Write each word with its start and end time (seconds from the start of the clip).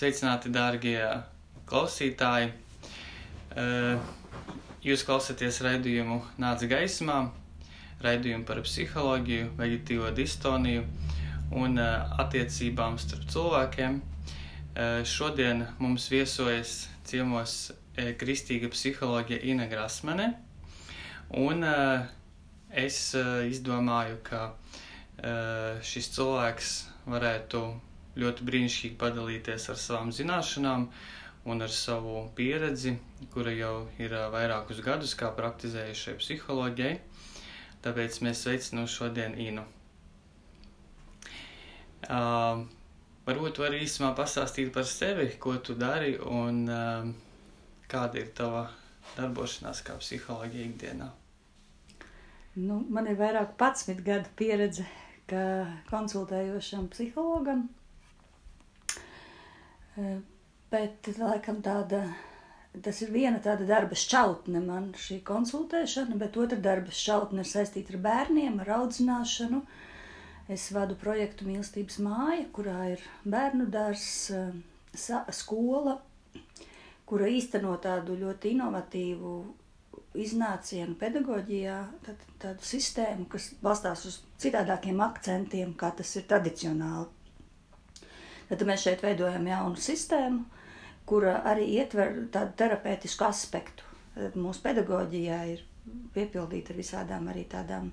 Sveicināti, 0.00 0.48
dārgie 0.48 0.96
klausītāji! 1.68 2.46
Jūs 4.80 5.02
klausāties 5.04 5.58
raidījumu 5.60 6.14
Nāca 6.40 6.64
gaismā, 6.70 7.16
raidījumu 8.00 8.46
par 8.48 8.62
psiholoģiju, 8.64 9.50
veģetīvo 9.58 10.08
distoniju 10.16 10.86
un 11.60 11.76
attiecībām 11.84 12.96
starp 13.02 13.26
cilvēkiem. 13.34 13.98
Šodien 15.04 15.66
mums 15.84 16.08
viesojas 16.14 16.88
ciemos 17.04 17.58
kristīga 18.24 18.72
psiholoģija 18.72 19.44
Ina 19.52 19.68
Grasmane, 19.68 20.30
un 21.44 21.60
es 22.86 23.02
izdomāju, 23.52 24.16
ka 24.24 24.48
šis 25.92 26.12
cilvēks 26.16 26.74
varētu 27.04 27.66
ļoti 28.20 28.46
brīnišķīgi 28.46 28.98
padalīties 29.00 29.68
ar 29.72 29.78
savām 29.80 30.12
zināšanām 30.14 30.86
un 31.50 31.64
ar 31.64 31.72
savu 31.72 32.26
pieredzi, 32.36 32.96
kura 33.32 33.52
jau 33.56 33.74
ir 33.98 34.14
vairākus 34.32 34.82
gadus 34.84 35.16
kā 35.18 35.30
praktizējušai 35.36 36.16
psiholoģijai. 36.20 36.98
Tāpēc 37.80 38.18
mēs 38.26 38.44
sveicinām 38.44 38.88
šodien 38.90 39.38
Inu. 39.40 39.64
Uh, 42.10 42.66
varbūt 43.28 43.60
var 43.62 43.76
īsumā 43.76 44.12
pastāstīt 44.16 44.72
par 44.74 44.88
sevi, 44.88 45.30
ko 45.40 45.56
tu 45.64 45.76
dari 45.78 46.16
un 46.20 46.62
uh, 46.68 47.08
kāda 47.88 48.20
ir 48.20 48.30
tava 48.36 48.66
darbošanās 49.16 49.82
kā 49.86 49.96
psiholoģija 50.00 50.68
ikdienā. 50.68 51.10
Nu, 52.60 52.80
man 52.90 53.06
ir 53.06 53.18
vairāk 53.20 53.54
patsmit 53.60 54.02
gadu 54.04 54.28
pieredze 54.36 54.84
kā 55.30 55.42
konsultējošam 55.90 56.88
psihologam. 56.90 57.68
Bet, 60.70 61.08
laikam, 61.18 61.60
tāda, 61.66 62.04
tas 62.84 63.00
ir 63.02 63.10
viena 63.14 63.40
tāda 63.42 63.66
darba 63.66 63.98
šķautne, 63.98 64.62
man 64.62 64.90
šī 64.94 65.20
konsultēšana, 65.26 66.18
bet 66.20 66.38
otra 66.38 66.58
darba 66.62 66.94
šķautne 66.94 67.42
ir 67.42 67.50
saistīta 67.50 67.96
ar 67.96 68.02
bērniem, 68.04 68.60
ar 68.62 68.74
audzināšanu. 68.80 69.64
Es 70.50 70.68
vadu 70.74 70.96
projektu 70.98 71.46
Mīlestības 71.46 71.98
māja, 72.02 72.46
kurā 72.54 72.78
ir 72.94 73.02
bērnu 73.22 73.68
dārs, 73.70 74.06
skola, 75.34 75.98
kura 77.06 77.30
īsteno 77.30 77.76
tādu 77.82 78.16
ļoti 78.18 78.54
inovatīvu 78.56 79.34
iznācienu 80.18 80.96
pedagoģijā, 80.98 81.78
tad, 82.06 82.26
tādu 82.42 82.66
sistēmu, 82.66 83.28
kas 83.30 83.52
balstās 83.62 84.04
uz 84.10 84.18
citādākiem 84.42 85.02
akcentiem, 85.06 85.74
kā 85.78 85.92
tas 85.98 86.14
ir 86.18 86.26
tradicionāli. 86.30 87.19
Tad 88.50 88.64
mēs 88.66 88.82
šeit 88.82 89.02
veidojam 89.04 89.44
jaunu 89.46 89.78
sistēmu, 89.78 90.40
kura 91.06 91.36
arī 91.46 91.68
ietver 91.76 92.16
tādu 92.34 92.56
terapeitisku 92.58 93.22
aspektu. 93.26 93.86
Mūsu 94.34 94.64
pedagoģijā 94.64 95.36
ir 95.52 95.62
piepildīta 96.16 96.74
ar 96.74 96.80
visādām 96.80 97.28
arī 97.30 97.44
tādām 97.52 97.92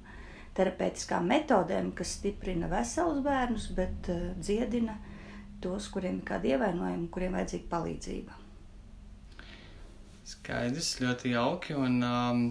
terapeitiskām 0.57 1.29
metodēm, 1.29 1.91
kas 1.99 2.15
stiprina 2.17 2.69
veselus 2.71 3.21
bērnus, 3.25 3.67
bet 3.77 4.09
uh, 4.09 4.23
dziedina 4.41 4.97
tos, 5.61 5.91
kuriem 5.93 6.17
ir 6.23 6.25
kādi 6.25 6.55
ievainojumi, 6.55 7.07
kuriem 7.13 7.37
vajadzīga 7.37 7.69
palīdzība. 7.75 8.41
Skaidrs, 10.27 10.89
ļoti 11.05 11.35
jauki. 11.35 11.77
Un, 11.77 12.01
um, 12.03 12.43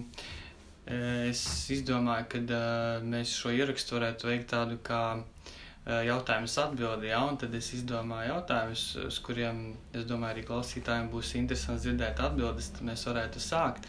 es 1.27 1.43
izdomāju, 1.75 2.31
ka 2.31 2.43
uh, 2.47 3.03
mēs 3.03 3.35
šo 3.43 3.51
ierakstu 3.59 3.99
varētu 3.99 4.31
veikt 4.31 4.53
tādu 4.55 4.79
kā 4.87 5.03
Eh, 5.19 5.56
jautājumus 5.87 6.57
atbildi, 6.59 7.07
ja, 7.13 7.21
un 7.23 7.37
tad 7.39 7.53
es 7.55 7.69
izdomāju 7.77 8.33
jautājumus, 8.33 8.83
uz 9.07 9.19
kuriem, 9.23 9.61
es 9.95 10.07
domāju, 10.09 10.35
arī 10.35 10.43
klausītājiem 10.49 11.07
būs 11.13 11.33
interesanti 11.39 11.85
dzirdēt 11.85 12.19
atbildes, 12.27 12.73
tad 12.75 12.87
mēs 12.89 13.05
varētu 13.07 13.43
sākt. 13.43 13.87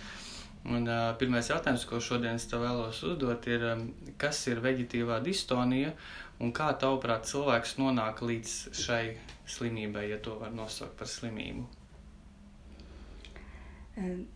Un 0.69 0.87
uh, 0.87 1.15
pirmais 1.19 1.49
jautājums, 1.51 1.87
ko 1.89 1.99
šodien 2.03 2.37
es 2.39 2.47
tev 2.51 2.63
vēlos 2.67 3.00
uzdot, 3.06 3.47
ir, 3.50 3.65
um, 3.72 3.84
kas 4.21 4.41
ir 4.50 4.61
veģetīvā 4.62 5.19
distonija 5.25 5.95
un 6.43 6.53
kā 6.55 6.69
tavuprāt 6.78 7.27
cilvēks 7.31 7.77
nonāk 7.81 8.22
līdz 8.27 8.55
šai 8.78 9.03
slimībai, 9.49 10.09
ja 10.12 10.21
to 10.22 10.37
var 10.39 10.55
nosaukt 10.55 10.99
par 10.99 11.11
slimību? 11.11 11.67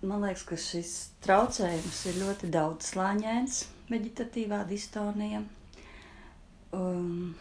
Man 0.03 0.25
liekas, 0.25 0.43
ka 0.49 0.57
šis 0.59 0.93
traucējums 1.23 2.01
ir 2.11 2.17
ļoti 2.25 2.49
daudz 2.51 2.89
slāņains, 2.91 3.61
veģetatīvā 3.93 4.65
distonija. 4.67 5.45
Um, 6.75 7.37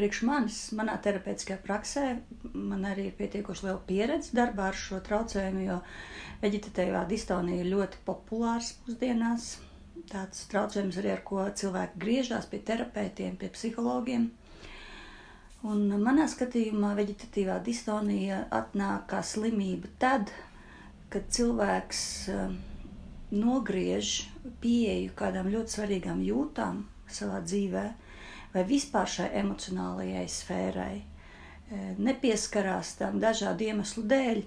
priekš 0.00 0.22
manis, 0.24 0.58
manā 0.72 0.94
terapeitiskajā 1.04 1.58
praksē, 1.60 2.04
man 2.56 2.86
arī 2.88 3.10
ir 3.10 3.16
pietiekoši 3.18 3.66
liela 3.66 3.80
pieredze 3.84 4.32
darbā 4.38 4.70
ar 4.70 4.78
šo 4.80 5.00
traucējumu, 5.04 5.64
jo 5.66 5.76
veģetatīvā 6.40 7.02
distonija 7.10 7.60
ir 7.60 7.68
ļoti 7.74 8.00
populārs 8.06 8.70
mūsdienās. 8.86 9.50
Tāds 10.08 10.46
traucējums 10.48 10.96
arī 11.02 11.12
ar 11.12 11.20
ko 11.28 11.44
cilvēki 11.60 12.00
griežās 12.00 12.48
pie 12.48 12.62
terapeitiem, 12.70 13.36
pie 13.36 13.52
psihologiem. 13.52 14.30
Un 15.68 15.84
manā 16.00 16.24
skatījumā 16.32 16.94
veģetatīvā 16.96 17.58
distonija 17.66 18.46
atnāk 18.56 19.04
kā 19.12 19.20
slimība 19.20 19.92
tad, 20.00 20.32
kad 21.12 21.28
cilvēks 21.28 22.04
uh, 22.32 22.54
nogriež 23.36 24.14
pieeju 24.64 25.12
kādām 25.20 25.52
ļoti 25.52 25.76
svarīgām 25.76 26.24
jūtām 26.24 26.86
savā 27.12 27.44
dzīvēm 27.44 28.08
vai 28.54 28.64
vispār 28.66 29.08
šai 29.08 29.28
emocionālajai 29.42 30.26
sfērai. 30.30 30.96
E, 31.00 31.80
nepieskarās 32.02 32.96
tam 32.98 33.20
dažādu 33.22 33.70
iemeslu 33.70 34.04
dēļ. 34.10 34.42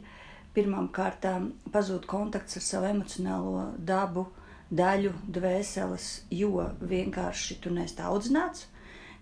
Pirmkārt, 0.53 1.25
pazūd 1.73 2.03
kontakts 2.05 2.59
ar 2.59 2.63
savu 2.65 2.89
emocionālo 2.91 3.71
dabu, 3.81 4.27
daļu, 4.69 5.13
dvēseles, 5.33 6.09
jo 6.29 6.67
vienkārši 6.81 7.57
tu 7.63 7.73
neesi 7.73 7.97
audzināts. 8.05 8.67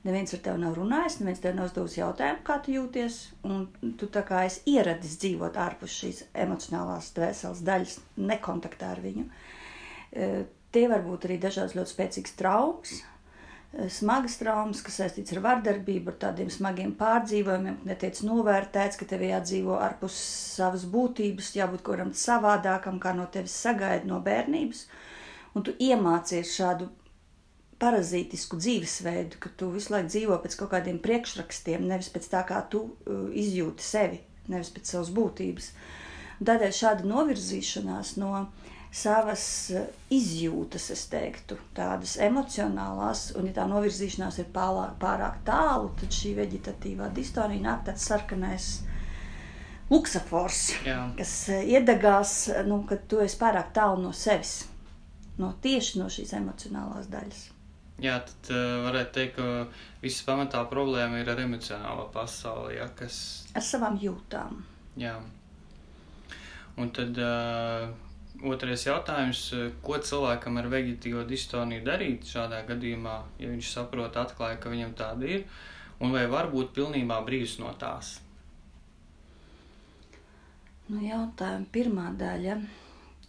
Neviens 0.02 0.34
ar 0.34 0.42
tevi 0.42 0.58
nav 0.64 0.76
runājis, 0.80 1.20
neviens 1.22 1.42
tev 1.44 1.54
nav 1.56 1.68
uzdevis 1.70 2.00
jautājumu, 2.00 2.42
kā 2.46 2.58
tu 2.66 2.74
jūties. 2.74 3.18
Tu 4.02 4.08
tā 4.10 4.24
kā 4.26 4.42
esi 4.48 4.74
ieradis 4.74 5.20
dzīvot 5.22 5.60
ārpus 5.62 5.94
šīs 6.02 6.24
emocionālās 6.44 7.12
dvēseles 7.16 7.62
daļas, 7.68 8.00
nekontaktā 8.32 8.96
ar 8.96 9.04
viņu. 9.04 9.28
E, 9.30 10.32
tie 10.74 10.88
var 10.90 11.06
būt 11.06 11.30
arī 11.30 11.38
dažādas 11.44 11.78
ļoti 11.78 11.94
spēcīgas 11.94 12.36
traumas, 12.40 12.96
smagas 13.72 14.36
traumas, 14.40 14.82
kas 14.84 14.98
saistīts 15.00 15.32
ar 15.36 15.42
vardarbību, 15.46 16.12
ar 16.12 16.18
tādiem 16.26 16.50
smagiem 16.52 16.92
pārdzīvojumiem, 17.00 17.78
ka 17.82 17.92
netiek 17.94 18.18
novērtēts, 18.28 19.00
ka 19.00 19.08
tev 19.08 19.24
jādzīvo 19.24 19.78
ārpus 19.80 20.18
savas 20.58 20.84
būtības, 20.92 21.54
jābūt 21.56 21.86
kaut 21.86 22.02
kam 22.02 22.12
savādākam, 22.12 23.00
kā 23.00 23.16
no 23.16 23.30
tevis 23.32 23.56
sagaida 23.56 24.10
no 24.10 24.20
bērnības. 24.26 24.86
Un 25.56 25.64
tu 25.68 25.76
iemācies 25.80 26.52
šādu 26.56 26.90
parazītisku 27.82 28.60
dzīvesveidu, 28.62 29.40
ka 29.42 29.50
tu 29.58 29.72
visu 29.74 29.96
laiku 29.96 30.12
dzīvo 30.12 30.38
pēc 30.44 30.58
kaut 30.60 30.72
kādiem 30.76 31.00
priekšrakstiem, 31.02 31.88
nevis 31.90 32.12
pēc 32.14 32.28
tā, 32.34 32.44
kā 32.48 32.62
tu 32.72 32.84
uh, 32.86 33.24
izjūti 33.34 33.86
sevi, 33.88 34.22
nevis 34.52 34.70
pēc 34.76 34.94
savas 34.94 35.10
būtības. 35.16 35.72
Tādēļ 36.42 36.74
šāda 36.74 37.08
novirzīšanās 37.08 38.16
no 38.22 38.34
savas 38.92 39.44
eh, 39.72 39.88
izjūtas, 40.12 40.90
es 40.94 41.06
teiktu, 41.12 41.58
tādas 41.76 42.18
emocionālās, 42.22 43.30
un 43.40 43.48
ja 43.48 43.56
tā 43.62 43.68
novirzīšanās 43.72 44.42
ir 44.44 44.50
pārāk, 44.54 44.98
pārāk 45.02 45.40
tālu, 45.48 45.94
tad 46.00 46.12
šī 46.16 46.36
veģetatīvā 46.42 47.12
distonija 47.16 47.64
nāk 47.70 47.86
tāds 47.88 48.08
sarkanais 48.12 48.68
luksafors, 49.92 50.66
kas 51.18 51.38
eh, 51.56 51.64
iedegās, 51.78 52.36
nu, 52.68 52.84
kad 52.90 53.08
tu 53.12 53.24
esi 53.24 53.40
pārāk 53.40 53.72
tālu 53.76 54.04
no 54.04 54.14
sevis, 54.16 54.66
no 55.40 55.56
tieši 55.64 56.04
no 56.04 56.12
šīs 56.12 56.36
emocionālās 56.42 57.10
daļas. 57.12 57.48
Jā, 58.02 58.16
tad 58.26 58.48
uh, 58.50 58.80
varētu 58.88 59.12
teikt, 59.14 59.36
ka 59.36 60.02
visas 60.02 60.24
pamatā 60.26 60.64
problēma 60.72 61.20
ir 61.22 61.28
ar 61.30 61.38
emocionālo 61.44 62.08
pasauli, 62.10 62.80
ja, 62.80 62.88
kas... 62.98 63.18
Ar 63.54 63.62
savām 63.62 64.00
jūtām. 64.02 64.64
Jā. 64.98 65.20
Un 66.82 66.90
tad 66.96 67.20
uh, 67.22 67.92
Otrais 68.42 68.88
jautājums, 68.88 69.40
ko 69.86 70.00
cilvēkam 70.02 70.56
ar 70.58 70.68
vegetīvo 70.72 71.22
distoniju 71.30 71.84
darīt 71.86 72.26
šādā 72.26 72.64
gadījumā, 72.66 73.20
ja 73.38 73.50
viņš 73.52 73.68
saprot, 73.70 74.16
atklāja, 74.18 74.58
ka 74.58 74.72
viņam 74.72 74.96
tāda 74.98 75.28
ir, 75.30 75.44
un 76.02 76.16
vai 76.16 76.24
var 76.32 76.50
būt 76.50 76.72
pilnībā 76.74 77.20
brīvs 77.28 77.60
no 77.62 77.70
tās? 77.78 78.16
Nu, 80.88 81.04
jautājuma 81.06 81.70
pirmā 81.76 82.08
daļa. 82.18 82.56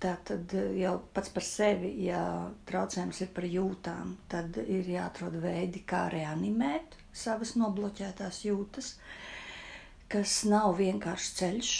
Tā 0.02 0.14
tad 0.26 0.50
jau 0.74 0.94
pats 1.14 1.30
par 1.30 1.44
sevi, 1.46 1.92
ja 2.08 2.22
traucējums 2.66 3.20
ir 3.22 3.28
par 3.36 3.44
jūtām, 3.46 4.16
tad 4.32 4.56
ir 4.64 4.88
jāatrod 4.94 5.36
veidi, 5.44 5.84
kā 5.86 6.06
reanimēt 6.10 6.96
savas 7.12 7.52
nobloķētās 7.60 8.40
jūtas, 8.48 8.96
kas 10.10 10.40
nav 10.48 10.72
vienkāršs 10.80 11.30
ceļš, 11.38 11.76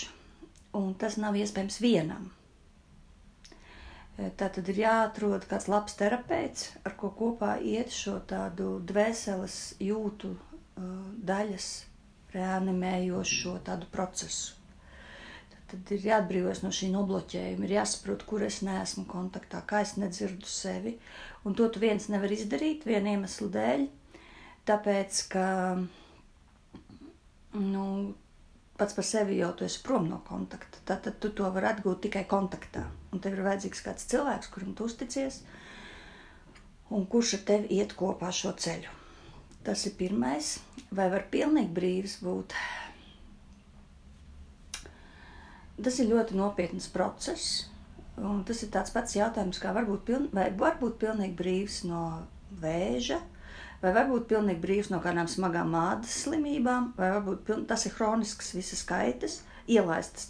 un 0.79 0.95
tas 1.01 1.19
nav 1.19 1.41
iespējams 1.41 1.81
vienam 1.83 2.31
Tā 4.17 4.49
tad 4.53 4.67
ir 4.69 4.79
jāatrod 4.83 5.47
kāds 5.49 5.69
labs 5.73 5.95
terapeits, 5.97 6.67
ar 6.85 6.93
ko 7.01 7.09
kopā 7.17 7.55
iet 7.65 7.95
šo 7.97 8.19
tādu 8.29 8.75
dvēseles 8.91 9.55
jūtu 9.81 10.35
uh, 10.37 10.91
daļas 11.31 11.69
reanimējošo 12.35 13.55
tādu 13.69 13.89
procesu. 13.95 14.59
Tad, 15.73 15.89
ir 15.97 16.05
jāatbrīvojas 16.11 16.61
no 16.67 16.71
šī 16.77 16.91
nobloķējuma, 16.93 17.65
ir 17.65 17.75
jāsaprot, 17.79 18.27
kur 18.29 18.45
es 18.45 18.59
neesmu 18.67 19.07
kontaktā, 19.09 19.63
kā 19.71 19.81
es 19.87 19.95
nedzirdu 19.97 20.49
sevi. 20.53 20.99
Un 21.49 21.57
to 21.57 21.71
tu 21.73 21.81
viens 21.81 22.11
nevar 22.13 22.33
izdarīt 22.37 22.85
viena 22.89 23.15
iemesla 23.17 23.49
dēļ, 23.57 23.87
tāpēc, 24.69 25.23
ka 25.33 25.47
nu, 27.57 27.87
pats 28.77 28.99
par 29.01 29.09
sevi 29.15 29.41
jau 29.41 29.55
tu 29.57 29.65
esi 29.65 29.81
prom 29.89 30.13
no 30.13 30.21
kontakta. 30.29 30.85
Tad, 30.85 31.01
tad 31.09 31.17
tu 31.25 31.33
to 31.41 31.49
vari 31.57 31.73
atgūt 31.73 32.05
tikai 32.11 32.27
kontaktā. 32.29 32.85
Un 33.13 33.21
tev 33.21 33.37
ir 33.37 33.45
vajadzīgs 33.45 33.85
kāds 33.85 34.09
cilvēks, 34.09 34.51
kuram 34.55 34.73
tu 34.77 34.87
uzticies, 34.89 35.43
un 36.93 37.05
kurš 37.13 37.37
ar 37.39 37.43
tevi 37.51 37.79
iet 37.79 37.93
kopā 37.99 38.31
šo 38.33 38.55
ceļu. 38.57 38.93
Tas 39.63 39.85
ir 39.87 39.97
pirmais. 39.99 40.57
Vai 40.93 41.09
var 41.13 41.29
pilnīgi 41.33 41.71
brīvs 41.77 42.19
būt? 42.25 42.57
Tas 45.83 45.99
ir 46.03 46.11
ļoti 46.11 46.37
nopietns 46.37 46.89
process. 46.93 47.69
Un 48.21 48.43
tas 48.49 48.61
ir 48.65 48.71
tāds 48.75 48.93
pats 48.93 49.15
jautājums, 49.17 49.61
kā 49.63 49.73
varbūt, 49.73 50.03
piln, 50.09 50.27
vai 50.37 50.51
var 50.59 50.77
būt 50.81 50.99
pilnīgi 51.01 51.37
brīvs 51.39 51.79
no 51.89 52.03
vēža, 52.61 53.19
vai 53.81 53.93
varbūt 53.97 54.27
pilnīgi 54.31 54.61
brīvs 54.61 54.91
no 54.93 55.01
kādām 55.03 55.31
smagām 55.33 55.73
ādas 55.79 56.19
slimībām, 56.27 56.93
vai 56.99 57.09
varbūt 57.15 57.47
piln, 57.49 57.65
tas 57.71 57.87
ir 57.89 57.97
hronisks 57.97 58.53
visas 58.55 58.85
kaitas, 58.87 59.41
ielaistas 59.71 60.29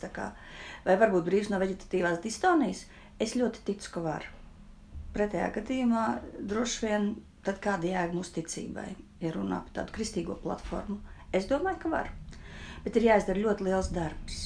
vai 0.84 0.96
varbūt 0.99 1.26
brīvs 1.29 1.50
no 1.52 1.61
veģetatīvās 1.62 2.23
distonijas. 2.25 2.87
Es 3.20 3.37
ļoti 3.38 3.62
ticu, 3.67 3.90
ka 3.94 4.02
var. 4.05 4.26
Pretējā 5.14 5.50
gadījumā 5.55 6.06
droši 6.40 6.87
vien 6.87 7.08
tad 7.44 7.61
kāda 7.62 7.87
jēga 7.90 8.17
mūsu 8.17 8.34
ticībai, 8.38 8.88
ja 9.20 9.32
runā 9.34 9.61
par 9.67 9.76
tādu 9.81 9.96
kristīgo 9.99 10.38
platformu. 10.43 10.99
Es 11.32 11.46
domāju, 11.50 11.82
ka 11.84 11.93
var. 11.93 12.11
Bet 12.84 12.96
ir 12.99 13.11
jāizdara 13.12 13.44
ļoti 13.46 13.69
liels 13.69 13.93
darbs. 13.94 14.40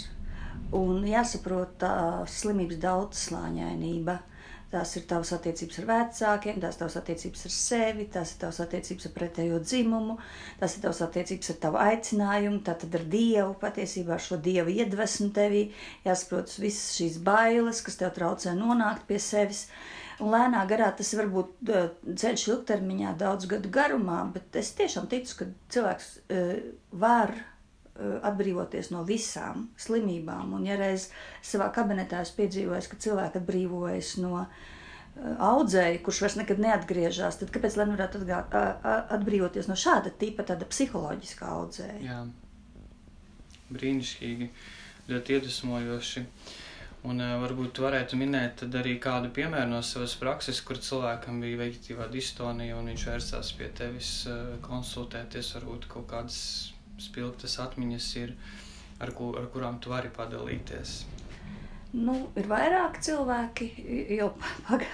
Un 0.77 1.05
jāsaprot 1.07 1.77
tā 1.81 1.93
slimības 2.29 2.81
daudzslāņainība. 2.83 4.17
Uh, 4.17 4.36
Tās 4.67 4.97
ir 4.99 5.05
tavas 5.07 5.31
attiecības 5.37 5.79
ar 5.79 5.85
vecākiem, 5.91 6.57
tās 6.63 6.75
ir 6.75 6.81
tavas 6.81 6.97
attiecības 6.99 7.45
ar 7.47 7.53
sevi, 7.55 8.07
tās 8.11 8.33
ir 8.33 8.41
tavas 8.41 8.59
attiecības 8.65 9.07
ar 9.07 9.13
pretējo 9.15 9.61
dzimumu, 9.63 10.17
tās 10.59 10.75
ir 10.75 10.83
tavas 10.83 11.03
attiecības 11.07 11.53
ar 11.53 11.61
tavu 11.63 11.79
aicinājumu, 11.85 12.63
tātad 12.67 12.97
ar 12.99 13.05
Dievu, 13.13 13.53
patiesībā 13.63 14.17
ar 14.17 14.25
šo 14.25 14.41
Dievu 14.43 14.75
iedvesmu 14.75 15.31
tevī, 15.37 15.63
jāsaprot 16.09 16.57
visas 16.59 16.97
šīs 16.99 17.21
bailes, 17.29 17.85
kas 17.87 18.01
tev 18.03 18.11
traucē 18.19 18.57
nonākt 18.59 19.07
pie 19.07 19.23
sevis. 19.23 19.69
Un 20.19 20.33
lēnā 20.33 20.63
garā 20.67 20.89
tas 20.97 21.13
var 21.15 21.29
būt 21.31 21.71
ceļš 22.19 22.47
ilgtermiņā, 22.51 23.15
daudz 23.21 23.47
gadu 23.51 23.71
garumā, 23.71 24.23
bet 24.35 24.57
es 24.59 24.73
tiešām 24.79 25.07
ticu, 25.13 25.43
ka 25.43 25.49
cilvēks 25.77 26.15
uh, 26.27 26.55
var 27.05 27.37
atbrīvoties 27.99 28.91
no 28.93 29.03
visām 29.09 29.69
slimībām. 29.81 30.55
Un, 30.59 30.67
ja 30.69 30.77
reiz 30.81 31.09
savā 31.45 31.71
kabinetā 31.75 32.23
es 32.25 32.33
piedzīvoju, 32.37 32.89
ka 32.93 33.01
cilvēki 33.07 33.41
atbrīvojas 33.41 34.17
no 34.25 34.43
eh, 34.43 34.51
audzēja, 35.49 36.03
kurš 36.05 36.23
vairs 36.25 36.39
nekad 36.43 36.63
neatgriežas, 36.63 37.41
tad 37.41 37.55
kāpēc 37.55 37.79
gan 37.81 37.95
varētu 37.97 38.23
atgāt, 38.23 38.59
atbrīvoties 39.17 39.71
no 39.71 39.79
šāda 39.79 40.13
tipa 40.21 40.45
psiholoģiskā 40.45 41.49
audzēja? 41.57 41.99
Jā, 42.05 42.21
brīnišķīgi, 43.73 44.53
ļoti 45.11 45.39
iedvesmojoši. 45.39 46.27
Un 47.07 47.23
uh, 47.23 47.37
varbūt 47.39 47.79
varētu 47.79 48.19
minēt 48.19 48.65
arī 48.67 48.97
kādu 49.03 49.29
piemēru 49.35 49.69
no 49.71 49.83
savas 49.85 50.17
prakses, 50.19 50.59
kur 50.67 50.81
cilvēkam 50.83 51.39
bija 51.45 51.61
vegetīvā 51.61 52.09
distonija 52.11 52.79
un 52.81 52.91
viņš 52.91 53.05
vērsās 53.13 53.53
pie 53.59 53.69
tevis 53.79 54.11
uh, 54.27 54.57
konsultēties, 54.65 55.53
varbūt 55.59 55.87
kaut 55.93 56.09
kādas 56.11 56.41
spilgtas 57.03 57.59
atmiņas 57.63 58.09
ir, 58.23 58.33
ar, 59.01 59.13
ku, 59.17 59.33
ar 59.39 59.49
kurām 59.53 59.81
tu 59.83 59.93
vari 59.93 60.11
padalīties? 60.13 61.03
Nu, 61.97 62.17
ir 62.37 62.49
vairāk 62.51 62.99
cilvēki, 63.05 63.67
jau 64.19 64.33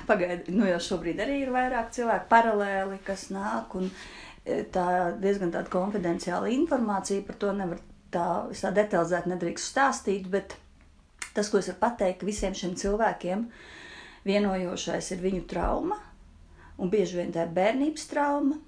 pagaidi, 0.09 0.55
nu 0.55 0.69
jau 0.69 0.79
šobrīd 0.91 1.23
arī 1.25 1.41
ir 1.43 1.55
vairāk 1.55 1.91
cilvēki 1.95 2.29
paralēli, 2.31 2.99
kas 3.07 3.31
nāk, 3.35 3.75
un 3.81 3.89
e, 4.45 4.63
tā 4.71 4.87
diezgan 5.23 5.55
tāda 5.55 5.73
konfidenciāla 5.73 6.53
informācija 6.53 7.25
par 7.27 7.41
to 7.43 7.55
nevar 7.57 7.81
tā, 8.15 8.27
tā 8.53 8.73
detalizēti 8.77 9.33
nedrīkst 9.33 9.73
stāstīt, 9.73 10.29
bet 10.31 10.57
tas, 11.33 11.49
ko 11.49 11.59
es 11.59 11.71
varu 11.73 11.81
pateikt, 11.81 12.27
visiem 12.29 12.55
šiem 12.55 12.77
cilvēkiem 12.79 13.47
vienojošais 14.29 15.15
ir 15.17 15.25
viņu 15.25 15.47
trauma, 15.51 15.99
un 16.79 16.93
bieži 16.93 17.19
vien 17.19 17.33
tā 17.35 17.49
ir 17.49 17.57
bērnības 17.57 18.07
trauma, 18.13 18.61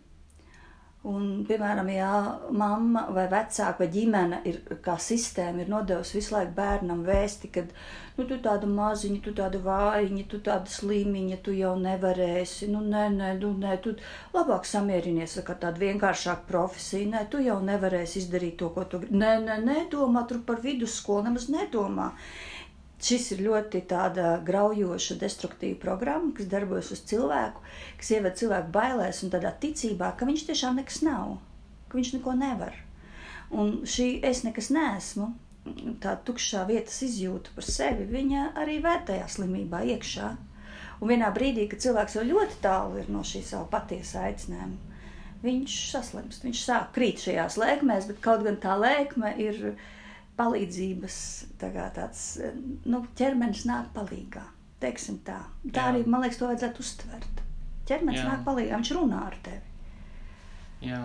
Un, 1.05 1.25
piemēram, 1.45 1.89
ja 1.93 2.11
mamma 2.57 3.03
vai 3.13 3.27
vecāka 3.29 3.83
vai 3.83 3.89
ģimene 3.93 4.39
ir 4.49 4.63
kā 4.87 4.95
sistēma, 4.97 5.61
ir 5.61 5.69
nodevusi 5.69 6.17
visu 6.17 6.33
laiku 6.33 6.55
bērnam 6.57 7.03
vēsti, 7.05 7.51
ka 7.53 7.65
nu, 7.67 8.25
tu 8.31 8.39
tāda 8.47 8.65
maziņa, 8.71 9.19
tu 9.27 9.35
tāda 9.37 9.61
vājiņa, 9.67 10.25
tu 10.33 10.41
tāda 10.47 10.73
slimiņa, 10.73 11.43
tu 11.45 11.53
jau 11.59 11.75
nevarēsi, 11.83 12.71
nu 12.73 12.81
nē, 12.89 13.05
nē, 13.19 13.35
nu, 13.43 13.53
nē, 13.61 13.77
tu 13.85 13.93
labāk 14.33 14.65
samierinies 14.71 15.37
ar 15.43 15.61
tādu 15.67 15.85
vienkāršāku 15.85 16.49
profesiju, 16.49 17.13
nē, 17.13 17.27
tu 17.29 17.45
jau 17.45 17.59
nevarēsi 17.69 18.23
izdarīt 18.23 18.57
to, 18.65 18.73
ko 18.73 18.89
tu 18.89 19.05
gribi. 19.05 19.21
Nē, 19.21 19.37
nē, 19.45 19.61
nedomā 19.69 20.25
tur 20.31 20.41
par 20.49 20.65
vidusskolu, 20.65 21.29
nemaz 21.29 21.51
nedomā. 21.53 22.15
Šis 23.05 23.27
ir 23.35 23.43
ļoti 23.45 23.83
graujoša, 24.49 25.19
destruktīva 25.21 25.77
programma, 25.83 26.33
kas 26.37 26.49
darbojas 26.49 26.93
uz 26.95 27.03
cilvēku, 27.11 27.61
kas 28.01 28.13
ievada 28.17 28.39
cilvēku 28.41 28.73
bailēs 28.73 29.23
un 29.25 29.33
tādā 29.35 29.53
ticībā, 29.61 30.15
ka 30.17 30.29
viņš 30.29 30.47
tiešām 30.49 30.81
nekas 30.81 31.03
nav, 31.05 31.37
ka 31.89 31.99
viņš 31.99 32.15
neko 32.17 32.37
nevar. 32.41 32.79
Un 33.53 33.83
šī 33.85 34.09
es 34.25 34.41
nekas 34.47 34.71
neesmu, 34.73 35.35
tā 36.01 36.15
tukšā 36.25 36.65
vietas 36.69 36.97
izjūta 37.05 37.53
par 37.57 37.67
sevi, 37.69 38.07
viņa 38.09 38.49
arī 38.63 38.81
vērtējā 38.85 39.29
slimībā 39.37 39.85
iekšā. 39.95 40.31
Un 41.01 41.11
vienā 41.11 41.29
brīdī, 41.35 41.67
kad 41.69 41.83
cilvēks 41.85 42.17
jau 42.17 42.25
ļoti 42.25 42.61
tālu 42.65 43.01
ir 43.03 43.11
no 43.13 43.25
šī 43.27 43.43
sava 43.45 43.67
patiesa 43.73 44.25
aicinājuma, 44.29 44.95
viņš 45.45 45.77
saslimst, 45.91 46.45
viņš 46.47 46.63
sāk 46.65 46.93
krīt 46.97 47.21
šajās 47.25 47.59
lēkmēs, 47.61 48.09
bet 48.09 48.23
kaut 48.25 48.45
gan 48.47 48.57
tā 48.63 48.77
lēkme 48.81 49.35
ir 49.45 49.75
palīdzības 50.39 51.17
tā 51.61 51.71
tāds 51.95 52.25
nu, 52.85 53.05
ķermenis 53.19 53.65
nāk 53.71 53.93
palīdzīgā. 53.97 54.45
Teiksim 54.83 55.21
tā. 55.25 55.39
tā 55.71 55.87
Jā. 55.87 55.93
arī 55.93 56.03
man 56.11 56.25
liekas, 56.25 56.41
to 56.41 56.49
vajadzētu 56.51 56.83
uztvert. 56.85 57.45
Ķermenis 57.89 58.21
Jā. 58.21 58.27
nāk 58.33 58.43
palīdzīgā, 58.49 58.81
viņš 58.81 58.93
runā 58.99 59.21
ar 59.29 59.39
tevi. 59.45 59.63
Jā. 60.85 61.01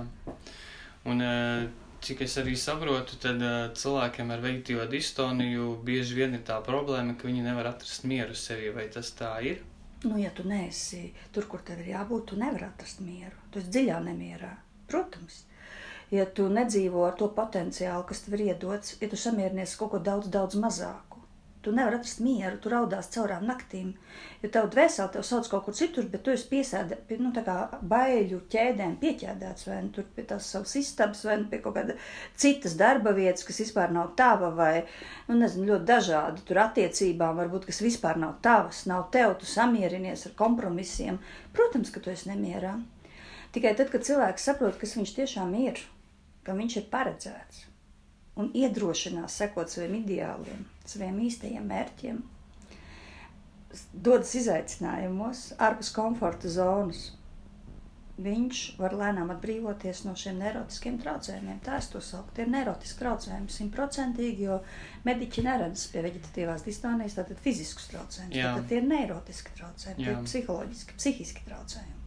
Un, 1.07 1.21
eh, 1.23 1.69
cik 2.03 2.25
es 2.25 2.35
arī 2.41 2.55
saprotu, 2.59 3.19
tad 3.23 3.41
eh, 3.41 3.57
cilvēkiem 3.79 4.33
ar 4.35 4.43
veiktīvo 4.43 4.87
distoniju 4.91 5.71
bieži 5.85 6.17
vien 6.17 6.35
ir 6.35 6.43
tā 6.47 6.59
problēma, 6.65 7.15
ka 7.15 7.29
viņi 7.29 7.45
nevar 7.45 7.71
atrast 7.71 8.07
mieru 8.09 8.35
sevi. 8.35 8.73
Vai 8.75 8.89
tas 8.91 9.13
tā 9.15 9.35
ir? 9.45 9.61
Nu, 10.03 10.15
ja 10.19 10.31
tu 10.31 10.45
neesi 10.47 11.09
tur, 11.35 11.47
kur 11.51 11.63
tev 11.67 11.81
ir 11.83 11.93
jābūt, 11.93 12.31
tu 12.31 12.39
nevari 12.39 12.67
atrast 12.67 13.01
mieru. 13.03 13.35
Tu 13.51 13.59
esi 13.61 13.71
dziļā 13.75 13.99
nemierā. 14.07 14.51
Protams 14.89 15.43
ja 16.11 16.25
tu 16.25 16.47
nedzīvo 16.49 17.05
ar 17.07 17.17
to 17.19 17.29
potenciālu, 17.35 18.07
kas 18.09 18.25
tev 18.25 18.39
ir 18.39 18.49
iedots, 18.51 18.97
ja 19.01 19.09
tu 19.11 19.19
samierinies 19.19 19.77
kaut 19.79 19.93
ko 19.93 20.01
daudz, 20.09 20.31
daudz 20.33 20.57
mazāku. 20.59 21.09
Tu 21.61 21.73
nevari 21.75 21.97
atrast 21.97 22.21
mieru, 22.23 22.55
tu 22.63 22.69
raudās 22.71 23.09
caurām 23.11 23.41
naktīm, 23.43 23.89
jo 24.39 24.49
tev 24.53 24.69
dvēseli 24.71 25.11
tev 25.11 25.25
sauc 25.27 25.49
kaut 25.51 25.65
kur 25.65 25.75
citur, 25.75 26.05
bet 26.07 26.21
tu 26.23 26.31
esi 26.31 26.47
piesēdēts 26.47 27.03
pie 27.09 27.17
nu, 27.19 27.33
baiļu 27.93 28.39
ķēdēm, 28.53 28.93
pieķēdēts 29.01 29.67
vai 29.67 29.81
nu, 29.89 30.05
pie 30.15 30.23
tās 30.29 30.47
savas 30.53 30.77
istabas, 30.79 31.25
vai 31.27 31.35
nu, 31.41 31.49
pie 31.51 31.59
kaut 31.65 31.75
kāda 31.75 31.97
citas 32.39 32.77
darba 32.79 33.11
vietas, 33.17 33.43
kas 33.43 33.59
vispār 33.65 33.91
nav 33.91 34.13
tava, 34.21 34.53
vai 34.55 34.85
nu, 35.27 35.35
nezinu, 35.41 35.73
ļoti 35.73 35.89
dažādi 35.91 36.47
tur 36.47 36.63
attiecībām, 36.63 37.35
varbūt 37.43 37.67
kas 37.67 37.83
vispār 37.83 38.23
nav 38.23 38.39
tavas, 38.45 38.85
nav 38.87 39.09
tev, 39.11 39.35
tu 39.41 39.51
samierinies 39.57 40.29
ar 40.31 40.39
kompromisiem. 40.39 41.19
Protams, 41.51 41.91
ka 41.91 41.99
tu 41.99 42.15
esi 42.15 42.31
nemierā. 42.31 42.77
Tikai 43.51 43.75
tad, 43.75 43.91
kad 43.91 44.07
cilvēks 44.07 44.47
saprot, 44.47 44.79
kas 44.79 44.95
viņš 44.95 45.15
tiešām 45.19 45.55
ir, 45.59 45.83
ka 46.49 46.57
viņš 46.57 46.79
ir 46.81 46.89
paredzēts 46.89 47.65
un 48.39 48.49
iedrošinās 48.55 49.37
sekot 49.41 49.69
saviem 49.69 49.99
ideāliem, 49.99 50.65
saviem 50.87 51.21
īstajiem 51.27 51.65
mērķiem, 51.69 52.19
dodas 53.93 54.33
izaicinājumos, 54.39 55.49
ārpus 55.61 55.93
komforta 55.93 56.51
zonas. 56.51 57.09
Viņš 58.19 58.61
var 58.75 58.91
lēnām 58.99 59.29
atbrīvoties 59.31 60.01
no 60.03 60.11
šiem 60.19 60.41
neirotiskiem 60.41 60.97
traucējumiem. 60.99 61.61
Tā 61.63 61.77
es 61.79 61.87
to 61.93 62.01
saucu. 62.03 62.33
Tie 62.35 62.43
ir 62.43 62.49
neirotiski 62.51 62.99
traucējumi 62.99 63.53
simtprocentīgi, 63.53 64.49
jo 64.49 64.57
mediķi 65.05 65.45
neredz 65.45 65.85
pie 65.93 66.03
veģetatīvās 66.03 66.65
distonijas 66.65 67.15
tātad 67.15 67.39
fiziskus 67.45 67.87
traucējumus. 67.93 68.35
Tad 68.57 68.67
tie 68.73 68.81
ir 68.81 68.89
neirotiski 68.89 69.55
traucējumi, 69.61 70.03
tie 70.03 70.11
ir 70.17 70.27
psiholoģiski, 70.27 70.99
psihiski 70.99 71.47
traucējumi. 71.47 71.98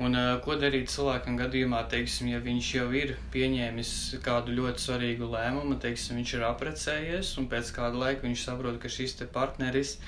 Un, 0.00 0.16
ko 0.40 0.54
darīt 0.56 0.88
cilvēkam 0.88 1.36
gadījumā, 1.36 1.82
teiksim, 1.92 2.30
ja 2.32 2.38
viņš 2.40 2.68
jau 2.72 2.86
ir 2.96 3.10
pieņēmis 3.34 3.90
kādu 4.24 4.54
ļoti 4.56 4.80
svarīgu 4.80 5.28
lēmumu, 5.28 5.76
teiksim, 5.82 6.16
viņš 6.16 6.34
ir 6.38 6.44
apprecējies, 6.48 7.32
un 7.40 7.48
pēc 7.52 7.72
kāda 7.76 8.00
laika 8.00 8.24
viņš 8.24 8.44
saprot, 8.46 8.78
ka 8.80 8.88
šis 8.88 9.18
partneris, 9.34 9.98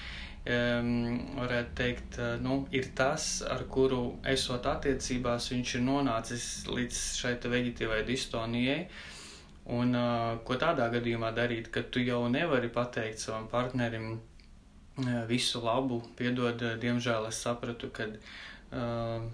um, 0.49 1.19
varētu 1.37 1.77
teikt, 1.77 2.17
nu, 2.41 2.63
ir 2.73 2.89
tas, 2.97 3.43
ar 3.45 3.67
kuru 3.69 4.15
esot 4.33 4.71
attiecībās, 4.71 5.51
viņš 5.53 5.75
ir 5.77 5.85
nonācis 5.85 6.47
līdz 6.73 7.03
šai 7.21 7.35
veģetīvai 7.45 8.01
distonijai. 8.09 8.87
Un 9.77 9.95
uh, 9.95 10.41
ko 10.43 10.57
tādā 10.59 10.89
gadījumā 10.91 11.31
darīt, 11.37 11.69
kad 11.71 11.93
tu 11.95 12.01
jau 12.03 12.25
nevari 12.33 12.73
pateikt 12.73 13.21
savam 13.23 13.45
partnerim 13.53 14.09
uh, 14.17 15.23
visu 15.29 15.61
labu, 15.63 16.01
piedod, 16.19 16.65
uh, 16.65 16.81
diemžēl 16.83 17.29
es 17.29 17.39
sapratu, 17.45 17.93
ka 17.95 18.09
uh, 18.09 19.29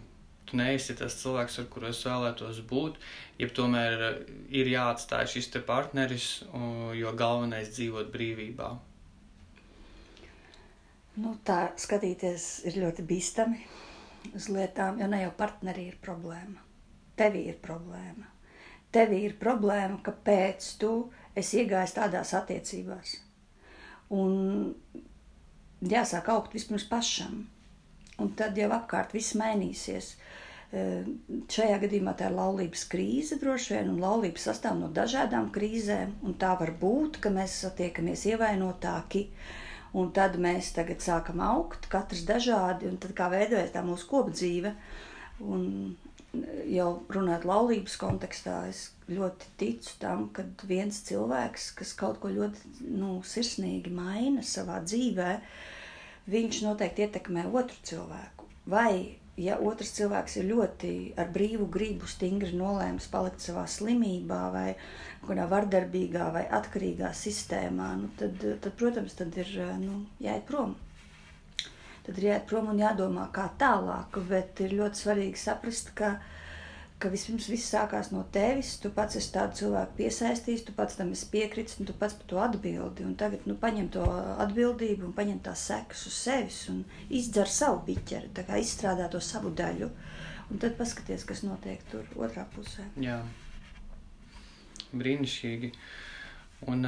tu 0.49 0.59
neesi 0.61 0.97
tas 0.99 1.17
cilvēks, 1.21 1.59
ar 1.63 1.69
kuru 1.73 1.91
es 1.91 2.03
vēlētos 2.07 2.63
būt, 2.71 2.99
ja 3.41 3.49
tomēr 3.55 4.05
ir 4.49 4.71
jāatstāj 4.73 5.29
šis 5.35 5.51
te 5.55 5.63
partneris, 5.65 6.29
jo 6.99 7.13
galvenais 7.19 7.73
dzīvot 7.75 8.13
brīvībā. 8.15 8.71
Nu, 11.19 11.35
tā 11.45 11.61
skatīties 11.79 12.49
ir 12.71 12.81
ļoti 12.85 13.05
bīstami 13.07 13.63
uz 14.39 14.49
lietām, 14.55 15.01
jo 15.03 15.11
ne 15.11 15.25
jau 15.25 15.37
partnerī 15.39 15.89
ir 15.93 16.03
problēma. 16.03 16.63
Tevī 17.19 17.49
ir 17.51 17.63
problēma 17.63 18.39
tev 18.95 19.13
ir 19.17 19.37
problēma, 19.41 20.01
kāpēc 20.05 20.73
tu 20.81 20.93
esi 21.37 21.63
iegājis 21.63 21.97
tādās 21.99 22.33
attiecībās. 22.37 23.17
Un 24.17 24.73
jāsāk 25.85 26.31
augt 26.33 26.57
vispirms 26.57 26.87
pašam, 26.89 27.43
un 28.23 28.35
tad 28.39 28.59
jau 28.59 28.71
apkārt 28.75 29.15
viss 29.17 29.37
mainīsies. 29.39 30.15
E, 30.69 30.83
šajā 31.49 31.79
gadījumā 31.85 32.15
tā 32.19 32.29
ir 32.29 32.37
laulības 32.37 32.85
krīze 32.93 33.39
droši 33.41 33.77
vien, 33.77 33.93
un 33.95 34.03
laulība 34.03 34.43
sastāv 34.43 34.77
no 34.81 34.91
dažādām 34.95 35.49
krīzēm, 35.55 36.19
un 36.27 36.37
tā 36.41 36.53
var 36.61 36.75
būt, 36.83 37.23
ka 37.25 37.33
mēs 37.33 37.61
satiekamies 37.65 38.27
ievainotāki, 38.33 39.29
un 39.97 40.13
tad 40.17 40.37
mēs 40.41 40.75
tagad 40.77 41.01
sākam 41.05 41.41
augt, 41.45 41.89
katrs 41.93 42.27
dažādi, 42.29 42.91
un 42.91 43.01
tad 43.01 43.17
kā 43.17 43.31
veidojas 43.33 43.73
tā 43.73 43.85
mūsu 43.87 44.11
kopdzīve. 44.11 44.75
Un 45.49 45.65
jau 46.69 46.89
runājot 47.13 47.47
laulības 47.49 47.97
kontekstā, 48.01 48.59
es 48.69 48.91
ļoti 49.09 49.53
ticu 49.61 49.95
tam, 50.03 50.27
ka 50.35 50.45
viens 50.69 51.01
cilvēks, 51.09 51.71
kas 51.79 51.95
kaut 51.97 52.21
ko 52.23 52.31
ļoti 52.33 52.93
nu, 52.99 53.19
sirsnīgi 53.25 53.93
maina 53.95 54.45
savā 54.45 54.83
dzīvē, 54.85 55.31
viņš 56.29 56.63
noteikti 56.67 57.07
ietekmē 57.07 57.47
otru 57.49 57.79
cilvēku. 57.89 58.49
Vai, 58.69 59.19
ja 59.41 59.57
otrs 59.65 59.95
cilvēks 59.97 60.39
ir 60.41 60.49
ļoti 60.51 60.91
ar 61.21 61.31
brīvu 61.35 61.69
gribu, 61.73 62.09
stingri 62.11 62.53
nolēmis 62.59 63.09
palikt 63.13 63.45
savā 63.45 63.65
slimībā 63.71 64.43
vai 64.55 64.67
kādā 65.25 65.47
vardarbīgā 65.51 66.33
vai 66.35 66.45
atkarīgā 66.61 67.15
sistēmā, 67.17 67.95
nu, 68.03 68.11
tad, 68.21 68.37
tad, 68.43 68.75
protams, 68.81 69.17
tad 69.19 69.37
ir 69.41 69.55
nu, 69.81 70.03
jāiet 70.25 70.47
prom 70.51 70.77
tad 72.09 72.17
ir 72.23 72.31
jāiet 72.31 72.47
prom 72.49 72.71
un 72.73 72.79
jādomā, 72.81 73.27
kā 73.37 73.51
tālāk. 73.61 74.17
Bet 74.31 74.63
ir 74.65 74.73
ļoti 74.79 75.03
svarīgi 75.03 75.41
saprast, 75.43 75.91
ka, 75.99 76.15
ka 76.99 77.11
vispirms 77.13 77.47
viss 77.51 77.71
sākās 77.71 78.11
no 78.11 78.25
tevis. 78.35 78.75
Tu 78.83 78.91
pats 78.95 79.19
esi 79.21 79.31
tādu 79.35 79.59
cilvēku 79.61 79.97
piesaistījis, 80.01 80.65
tu 80.67 80.75
pats 80.77 80.99
tam 80.99 81.13
esi 81.15 81.29
piekritis, 81.33 81.79
un 81.79 81.89
tu 81.89 81.95
pats 81.99 82.17
par 82.19 82.31
to 82.33 82.41
atbildi. 82.43 83.07
Un 83.07 83.15
tagad 83.21 83.47
nu, 83.47 83.55
paņem 83.61 83.91
to 83.95 84.05
atbildību 84.45 85.09
un 85.09 85.15
paņem 85.17 85.41
tās 85.47 85.69
sekas 85.71 86.07
uz 86.11 86.19
sevis 86.19 86.65
un 86.73 86.83
izdzer 87.21 87.51
savu 87.51 87.85
biķeri, 87.87 88.33
tā 88.35 88.47
kā 88.49 88.59
izstrādā 88.63 89.09
to 89.13 89.23
savu 89.23 89.55
daļu. 89.55 89.91
Un 90.49 90.61
tad 90.63 90.79
paskaties, 90.79 91.27
kas 91.29 91.45
notiek 91.45 91.83
tur 91.93 92.07
otrā 92.17 92.47
pusē. 92.55 92.87
Jā, 93.05 93.21
brīnišķīgi. 94.97 95.75
Un 96.73 96.83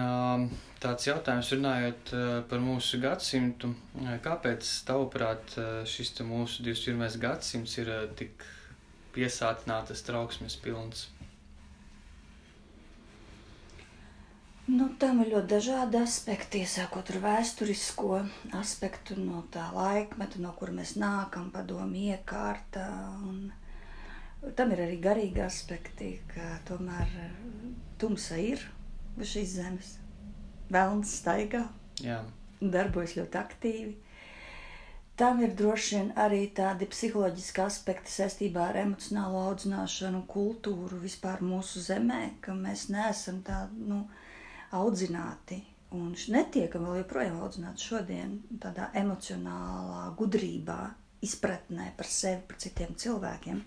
tāds 0.83 1.07
jautājums 1.07 1.52
runājot 1.55 2.14
par 2.50 2.62
mūsu 2.64 2.99
gadsimtu, 2.99 3.69
kāpēc 4.25 4.71
tavuprāt 4.88 5.55
šis 5.87 6.17
mūsu 6.26 6.64
21. 6.67 7.21
gadsimts 7.23 7.76
ir 7.79 7.93
tik 8.19 8.43
piesātinātas 9.14 10.05
trauksmes 10.07 10.57
pilns? 10.64 11.09
Nu, 14.71 14.87
tam 15.02 15.19
ir 15.25 15.33
ļoti 15.33 15.49
dažādi 15.50 15.99
aspekti, 15.99 16.61
iesākot 16.62 17.09
ar 17.11 17.17
vēsturisko 17.25 18.21
aspektu, 18.55 19.17
no 19.19 19.40
tā 19.50 19.64
laikmeta, 19.75 20.38
no 20.45 20.52
kur 20.59 20.71
mēs 20.76 20.93
nākam, 21.00 21.49
padomu 21.55 21.99
iekārta. 22.12 22.85
Un 23.26 24.52
tam 24.55 24.71
ir 24.75 24.85
arī 24.85 25.00
garīgi 25.02 25.43
aspekti, 25.43 26.12
ka 26.31 26.52
tomēr 26.69 27.17
tumsa 27.99 28.38
ir 28.38 28.62
uz 29.19 29.33
šīs 29.33 29.57
zemes. 29.57 29.90
Vēlns 30.71 31.17
staigā, 31.19 31.64
Jā. 32.05 32.21
darbojas 32.62 33.17
ļoti 33.19 33.40
aktīvi. 33.43 33.97
Tam 35.21 35.43
ir 35.45 35.53
droši 35.53 35.97
vien 35.97 36.07
arī 36.25 36.45
tādi 36.57 36.87
psiholoģiski 36.89 37.61
aspekti 37.61 38.12
saistībā 38.15 38.62
ar 38.71 38.79
emocionālo 38.87 39.43
audzināšanu, 39.50 40.23
kultūru 40.33 41.00
vispār 41.03 41.43
mūsu 41.45 41.83
zemē, 41.85 42.21
ka 42.41 42.55
mēs 42.57 42.87
neesam 42.95 43.43
tādi 43.45 43.85
nu, 43.91 43.99
audzināti 44.81 45.61
un 45.99 46.15
netiekam 46.37 46.87
vēl 46.87 47.03
joprojām 47.03 47.41
audzināti 47.45 47.91
šodien 47.91 48.37
tādā 48.62 48.89
emocionālā 49.03 50.07
gudrībā, 50.19 50.79
izpratnē 51.25 51.91
par 51.97 52.09
sevi, 52.09 52.43
par 52.49 52.59
citiem 52.62 52.95
cilvēkiem. 52.99 53.61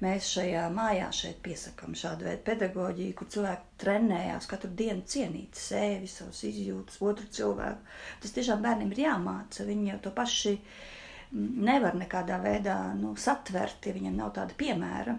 Mēs 0.00 0.30
šajā 0.34 0.62
mājā 0.72 1.08
šeit 1.12 1.40
piesakām 1.44 1.96
šādu 1.96 2.24
veidu 2.28 2.44
pedagoģiju, 2.46 3.16
kur 3.18 3.28
cilvēki 3.34 3.74
trenējās 3.82 4.48
katru 4.48 4.70
dienu 4.76 5.04
cienīt 5.08 5.60
sevi, 5.60 6.08
savus 6.08 6.40
izjūtas, 6.48 7.00
otru 7.04 7.28
cilvēku. 7.36 7.84
Tas 8.22 8.36
tiešām 8.36 8.64
bērniem 8.64 8.94
ir 8.94 9.02
jāmāca. 9.04 9.66
Viņi 9.68 9.92
jau 9.92 9.98
to 10.06 10.14
paši 10.16 10.54
nevar 11.68 11.96
nekādā 12.00 12.40
veidā 12.42 12.78
nu, 12.98 13.12
satvert, 13.20 13.84
ja 13.86 13.96
viņiem 13.96 14.16
nav 14.20 14.32
tāda 14.38 14.56
piemēra. 14.60 15.18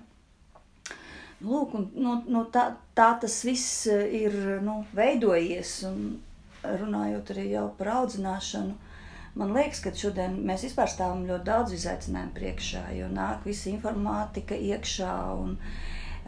Lūk, 1.42 1.74
un, 1.78 1.88
nu, 1.98 2.18
nu, 2.30 2.44
tā, 2.54 2.68
tā 2.98 3.12
tas 3.22 3.40
viss 3.46 3.88
ir 3.90 4.36
nu, 4.66 4.84
veidojies, 4.98 5.80
un 5.90 6.20
runājot 6.62 7.32
arī 7.34 7.48
par 7.78 7.94
audzināšanu 8.02 8.91
Man 9.40 9.54
liekas, 9.56 9.80
ka 9.80 9.94
šodien 9.96 10.34
mēs 10.48 10.66
vispār 10.68 10.90
stāvam 10.92 11.22
ļoti 11.28 11.46
daudz 11.48 11.74
izaicinājumu 11.78 12.34
priekšā, 12.36 12.82
jo 12.98 13.08
nāk 13.12 13.46
visa 13.48 13.70
informātika 13.72 14.58
iekšā 14.60 15.14
un 15.40 15.54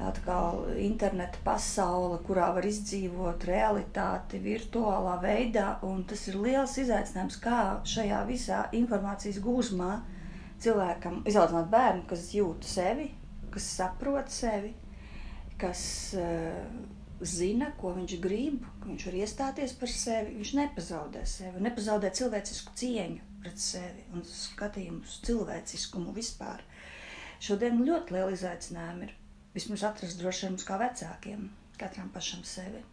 atkal 0.08 0.64
interneta 0.82 1.42
pasaule, 1.44 2.22
kurā 2.28 2.48
var 2.56 2.66
izdzīvot 2.70 3.44
realitāti 3.50 4.40
virtuālā 4.46 5.18
veidā. 5.26 5.68
Tas 6.10 6.24
ir 6.32 6.40
liels 6.46 6.78
izaicinājums, 6.80 7.42
kā 7.44 7.60
šajā 7.96 8.24
visā 8.32 8.64
informācijas 8.80 9.42
gūzmā 9.44 9.92
cilvēkam 10.64 11.22
izaudzināt 11.28 11.68
bērnu, 11.76 12.08
kas 12.08 12.30
jūt 12.34 12.64
sevi, 12.72 13.10
kas 13.52 13.68
saprot 13.82 14.32
sevi, 14.32 14.72
kas 15.60 15.84
uh, 16.16 17.03
zina, 17.30 17.72
ko 17.80 17.94
viņš 17.96 18.16
grib, 18.24 18.64
ka 18.82 18.90
viņš 18.90 19.06
var 19.10 19.18
iestāties 19.20 19.76
par 19.80 19.92
sevi, 19.92 20.38
viņš 20.40 20.54
nepazaudē 20.60 21.24
sevi, 21.30 21.64
nepazaudē 21.64 22.12
cilvēcisku 22.18 22.76
cieņu 22.80 23.30
pret 23.44 23.60
sevi 23.60 24.06
un 24.14 24.24
skatījumu 24.28 25.04
uz 25.04 25.20
cilvēciskumu 25.28 26.16
vispār. 26.16 26.64
Šodien 27.44 27.84
ļoti 27.84 28.16
liela 28.16 28.34
izaicinājuma 28.36 29.08
ir 29.08 29.16
vismaz 29.56 29.84
atrast 29.90 30.20
droši 30.22 30.46
vien 30.46 30.56
mums 30.56 30.68
kā 30.68 30.80
vecākiem, 30.82 31.50
katram 31.80 32.12
pašam 32.14 32.44
sevi. 32.48 32.84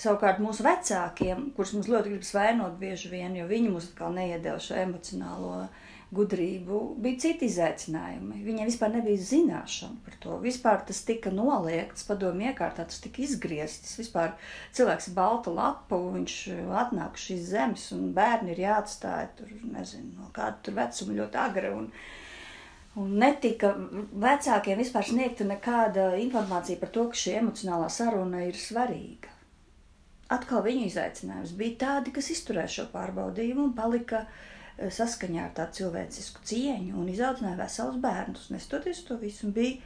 Savukārt 0.00 0.40
mūsu 0.40 0.64
vecākiem, 0.64 1.50
kurus 1.56 1.74
mums 1.76 1.88
ļoti 1.92 2.12
gribas 2.14 2.34
vainot 2.36 2.76
bieži 2.80 3.12
vien, 3.12 3.36
jo 3.36 3.48
viņi 3.48 3.72
mums 3.72 3.90
atkal 3.90 4.14
neiedēla 4.16 4.62
šo 4.64 4.78
emocionālo 4.80 5.56
uh, 5.64 5.89
gudrību, 6.14 6.78
bija 7.02 7.20
citi 7.22 7.46
izaicinājumi. 7.46 8.40
Viņiem 8.46 8.66
vispār 8.70 8.90
nebija 8.96 9.22
zināšana 9.22 10.00
par 10.06 10.16
to. 10.22 10.38
Vispār 10.42 10.80
tas 10.86 11.02
tika 11.06 11.30
noliegts, 11.34 12.06
padomju 12.08 12.50
iekārtā, 12.50 12.86
tas 12.90 12.98
tika 13.04 13.22
izgriezts. 13.22 13.94
Vispār 14.00 14.34
cilvēks 14.76 15.10
ir 15.10 15.18
balta 15.18 15.54
lapa, 15.54 16.00
viņš 16.16 16.38
atnāk 16.82 17.20
šīs 17.20 17.44
zemes, 17.52 17.86
un 17.94 18.10
bērni 18.16 18.56
ir 18.56 18.64
jāatstāj 18.66 19.28
tur, 19.38 19.54
nezinu, 19.76 20.16
no 20.18 20.32
kāda 20.34 20.58
tur 20.66 20.80
vecuma 20.80 21.20
ļoti 21.22 21.40
agri. 21.48 21.76
Un, 21.82 21.92
Un 22.98 23.12
netika 23.22 23.68
vecākiem 23.78 24.80
vispār 24.82 25.04
sniegta 25.06 25.44
nekāda 25.46 26.08
informācija 26.18 26.74
par 26.80 26.90
to, 26.90 27.04
ka 27.12 27.18
šī 27.20 27.36
emocionālā 27.38 27.86
saruna 27.86 28.40
ir 28.48 28.58
svarīga. 28.58 29.30
Atkal 30.34 30.64
viņu 30.66 30.88
izaicinājums 30.88 31.54
bija 31.58 31.76
tādi, 31.84 32.10
kas 32.14 32.32
izturēja 32.34 32.72
šo 32.74 32.86
pārbaudījumu 32.90 33.68
un 33.68 33.76
palika 33.78 34.24
saskaņā 34.88 35.42
ar 35.44 35.54
tādu 35.56 35.80
cilvēcisku 35.80 36.44
cieņu 36.48 36.96
un 37.00 37.08
izaudzināja 37.12 37.58
veselus 37.58 37.98
bērnus. 38.00 38.48
Nestoties 38.54 39.02
to 39.08 39.18
visu, 39.20 39.50
bija 39.52 39.80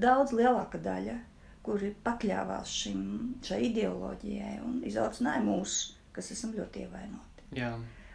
daudz 0.00 0.32
lielāka 0.36 0.80
daļa, 0.80 1.18
kuri 1.66 1.92
pakļāvās 2.04 2.72
šim, 2.82 3.02
šai 3.44 3.60
ideoloģijai 3.68 4.54
un 4.64 4.80
izaudzināja 4.88 5.44
mūs, 5.44 5.78
kas 6.16 6.32
esam 6.32 6.54
ļoti 6.56 6.86
ievainoti. 6.86 7.48
Jā. 7.58 7.74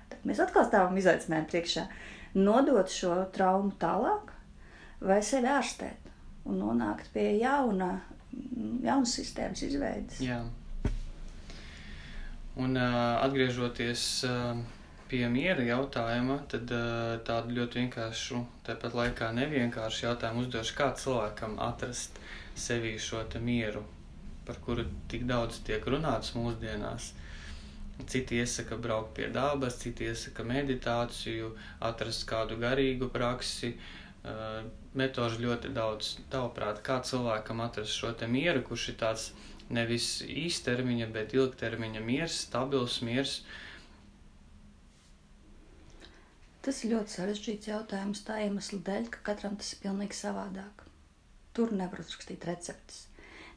Tad 0.10 0.26
mēs 0.28 0.42
atkal 0.42 0.66
stāvam 0.68 0.98
izaicinājumu 0.98 1.52
priekšā 1.52 1.86
nodot 2.40 2.90
šo 2.90 3.20
traumu 3.34 3.76
tālāk 3.82 4.34
vai 5.04 5.20
sevi 5.26 5.52
ārstēt 5.52 6.10
un 6.50 6.60
nonākt 6.60 7.12
pie 7.14 7.30
jauna, 7.40 7.94
jaunas 8.84 9.14
sistēmas 9.20 9.62
izveidas. 9.68 10.22
Jā. 10.24 10.42
Un 12.54 12.78
uh, 12.78 13.22
atgriežoties 13.24 14.04
uh, 14.30 14.58
pie 15.14 15.28
miera 15.30 15.62
jautājuma, 15.62 16.40
tad 16.50 16.72
uh, 16.74 17.20
tādu 17.28 17.54
ļoti 17.60 17.84
vienkāršu, 17.84 18.40
tāpat 18.66 18.96
laikā 18.98 19.30
nevienkāršu 19.38 20.08
jautājumu 20.08 20.48
uzdošu, 20.48 20.74
kā 20.80 20.88
cilvēkam 20.98 21.60
atrast 21.62 22.18
sevī 22.58 22.96
šo 22.98 23.22
mieru. 23.42 23.84
par 24.46 24.58
kuru 24.66 24.84
tik 25.08 25.22
daudz 25.24 25.62
tiek 25.64 25.86
runāts 25.88 26.34
mūsdienās. 26.36 27.14
Citi 28.08 28.36
iesaka 28.42 28.76
braukt 28.76 29.14
pie 29.16 29.30
dabas, 29.30 29.78
citi 29.80 30.04
iesaka 30.04 30.44
meditāciju, 30.44 31.54
atrast 31.80 32.26
kādu 32.28 32.58
garīgu 32.58 33.08
praksi. 33.14 33.78
Uh, 34.24 34.66
metožu 34.94 35.46
ļoti 35.46 35.72
daudz. 35.76 36.18
Tavuprāt, 36.34 36.82
kā 36.84 37.00
cilvēkam 37.06 37.62
atrast 37.62 37.96
šo 38.02 38.14
mieru, 38.28 38.64
kurš 38.64 38.90
ir 38.90 38.98
tāds 39.00 39.32
nevis 39.70 40.22
īstermiņa, 40.26 41.08
bet 41.14 41.34
ilgtermiņa 41.38 42.02
miers, 42.02 42.42
stabils 42.48 43.02
miers. 43.02 43.44
Tas 46.64 46.78
ir 46.84 46.94
ļoti 46.94 47.12
sarežģīts 47.18 47.68
jautājums 47.68 48.22
tā 48.28 48.38
iemesla 48.46 48.80
dēļ, 48.88 49.08
ka 49.12 49.24
katram 49.30 49.58
tas 49.60 49.74
ir 49.76 49.82
pilnīgi 49.84 50.16
savādāk. 50.16 50.86
Tur 51.58 51.74
nevar 51.76 52.00
uzrakstīt 52.00 52.46
receptes. 52.48 53.02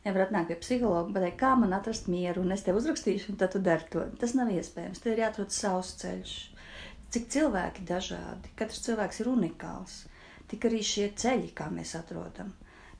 Nevar 0.06 0.24
atnākt 0.24 0.50
pie 0.50 0.56
psihologa 0.62 1.14
pateikt, 1.14 1.38
kā 1.40 1.52
man 1.60 1.76
atrast 1.76 2.10
mieru, 2.10 2.42
un 2.42 2.54
es 2.56 2.66
tev 2.66 2.80
uzrakstīšu, 2.80 3.32
un 3.32 3.38
tad 3.40 3.54
tu 3.54 3.62
dari 3.68 3.86
to. 3.94 4.02
Tas 4.22 4.34
nav 4.38 4.50
iespējams. 4.54 5.02
Te 5.04 5.14
ir 5.14 5.22
jāatrod 5.22 5.54
savs 5.54 5.94
ceļš. 6.02 6.34
Cik 7.14 7.30
cilvēki 7.36 7.86
dažādi, 7.88 8.50
katrs 8.58 8.82
cilvēks 8.88 9.22
ir 9.22 9.30
unikāls. 9.30 9.96
Tik 10.50 10.66
arī 10.68 10.82
šie 10.86 11.08
ceļi, 11.22 11.54
kā 11.58 11.70
mēs 11.74 11.94
atrodam. 11.98 12.52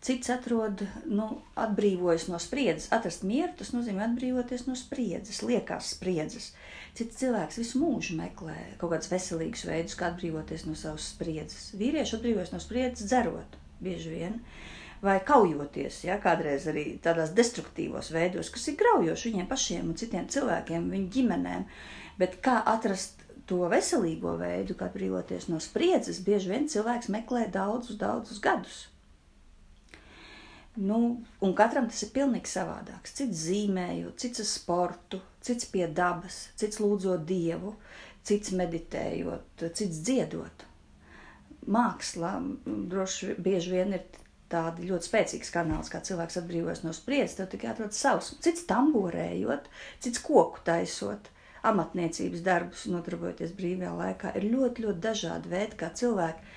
Cits 0.05 0.29
atrod, 0.31 0.83
nu, 1.09 1.27
atbrīvojas 1.59 2.29
no 2.31 2.39
spriedzes. 2.43 2.91
Atrast 2.95 3.25
mieru, 3.27 3.55
tas 3.59 3.73
nozīmē 3.75 4.05
atbrīvoties 4.11 4.67
no 4.69 4.77
spriedzes, 4.79 5.41
liekas 5.43 5.95
spriedzes. 5.97 6.51
Cits 6.97 7.19
cilvēks 7.21 7.59
visu 7.61 7.81
mūžu 7.81 8.17
meklē 8.19 8.57
kaut 8.81 8.93
kādus 8.93 9.11
veselīgus 9.11 9.67
veidus, 9.69 9.97
kā 9.99 10.11
atbrīvoties 10.13 10.67
no 10.69 10.77
savas 10.79 11.11
spriedzes. 11.15 11.71
Vīrieši 11.81 12.19
atbrīvojas 12.19 12.53
no 12.55 12.61
spriedzes 12.63 13.09
dzerot 13.09 13.59
bieži 13.83 14.13
vien. 14.15 14.41
Vai 15.05 15.19
kaujoties, 15.25 16.01
ja 16.07 16.17
kādreiz 16.21 16.65
arī 16.71 16.87
tādās 17.05 17.35
destruktīvos 17.37 18.09
veidos, 18.15 18.49
kas 18.53 18.65
ir 18.71 18.79
graujoši 18.81 19.33
viņiem 19.33 19.49
pašiem 19.51 19.91
un 19.93 19.99
citiem 20.01 20.29
cilvēkiem, 20.33 20.89
viņu 20.93 21.13
ģimenēm. 21.19 21.67
Bet 22.21 22.39
kā 22.45 22.63
atrast 22.65 23.27
to 23.47 23.67
veselīgo 23.71 24.39
veidu, 24.41 24.75
kā 24.79 24.89
atbrīvoties 24.89 25.51
no 25.53 25.61
spriedzes, 25.63 26.23
bieži 26.25 26.53
vien 26.53 26.69
cilvēks 26.73 27.13
meklē 27.13 27.47
daudzus, 27.53 27.99
daudzus 28.01 28.41
gadus. 28.43 28.87
Nu, 30.77 31.23
un 31.41 31.55
katram 31.57 31.87
tas 31.89 32.03
ir 32.05 32.13
pilnīgi 32.13 32.51
savādāks. 32.53 33.15
Cits 33.17 33.47
zīmējot, 33.47 34.19
cits 34.21 34.43
ar 34.43 34.49
sportu, 34.51 35.21
cits 35.45 35.69
pie 35.73 35.87
dabas, 35.89 36.51
cits 36.61 36.83
lūdzot 36.83 37.25
dievu, 37.29 37.73
cits 38.27 38.53
meditējot, 38.57 39.65
cits 39.79 40.03
dziedot. 40.05 40.67
Mākslā 41.67 42.35
droši 42.93 43.39
bieži 43.43 43.73
vien 43.73 43.97
ir 43.97 44.05
tāda 44.53 44.85
ļoti 44.85 45.09
spēcīga 45.09 45.49
kanāls, 45.55 45.89
kā 45.91 46.03
cilvēks 46.05 46.39
atbrīvojas 46.43 46.85
no 46.85 46.93
spriedzes, 46.95 47.39
tev 47.41 47.49
tikai 47.55 47.73
atrod 47.73 47.97
savs. 47.97 48.35
Cits 48.45 48.69
tamborējot, 48.69 49.67
cits 50.05 50.23
koku 50.23 50.63
taisot, 50.67 51.33
amatniecības 51.67 52.45
darbus 52.47 52.85
nodarbojoties 52.91 53.57
brīvajā 53.57 53.93
laikā. 53.97 54.37
Ir 54.39 54.49
ļoti, 54.53 54.87
ļoti 54.87 55.03
dažādi 55.09 55.51
veidi, 55.51 55.79
kā 55.81 55.91
cilvēki 55.99 56.55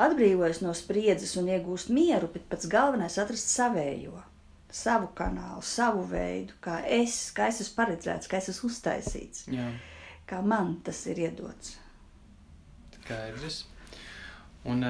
atbrīvojas 0.00 0.62
no 0.64 0.74
spriedzes 0.76 1.36
un 1.40 1.50
iegūst 1.52 1.92
mieru, 1.94 2.30
bet 2.32 2.46
pats 2.50 2.68
galvenais 2.70 3.16
ir 3.16 3.24
atrast 3.24 3.52
savējo, 3.52 4.20
savu 4.72 5.10
kanālu, 5.18 5.62
savu 5.66 6.04
veidu, 6.10 6.56
kā 6.64 6.80
es, 6.86 7.30
kā 7.36 7.50
es 7.50 7.60
esmu 7.64 7.76
paredzēts, 7.80 8.30
kā 8.30 8.38
es 8.38 8.50
esmu 8.52 8.70
uztaisīts, 8.70 9.48
Jā. 9.50 9.66
kā 10.30 10.40
man 10.46 10.76
tas 10.86 11.02
ir 11.10 11.26
iedots. 11.26 11.76
Skaidrs. 13.00 13.64
Un 14.70 14.84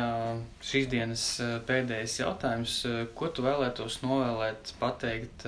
šīs 0.66 0.88
dienas 0.90 1.24
pēdējais 1.68 2.16
jautājums, 2.18 2.72
ko 3.14 3.28
tu 3.30 3.44
vēlētos 3.46 4.00
novēlēt, 4.02 4.72
pateikt 4.80 5.46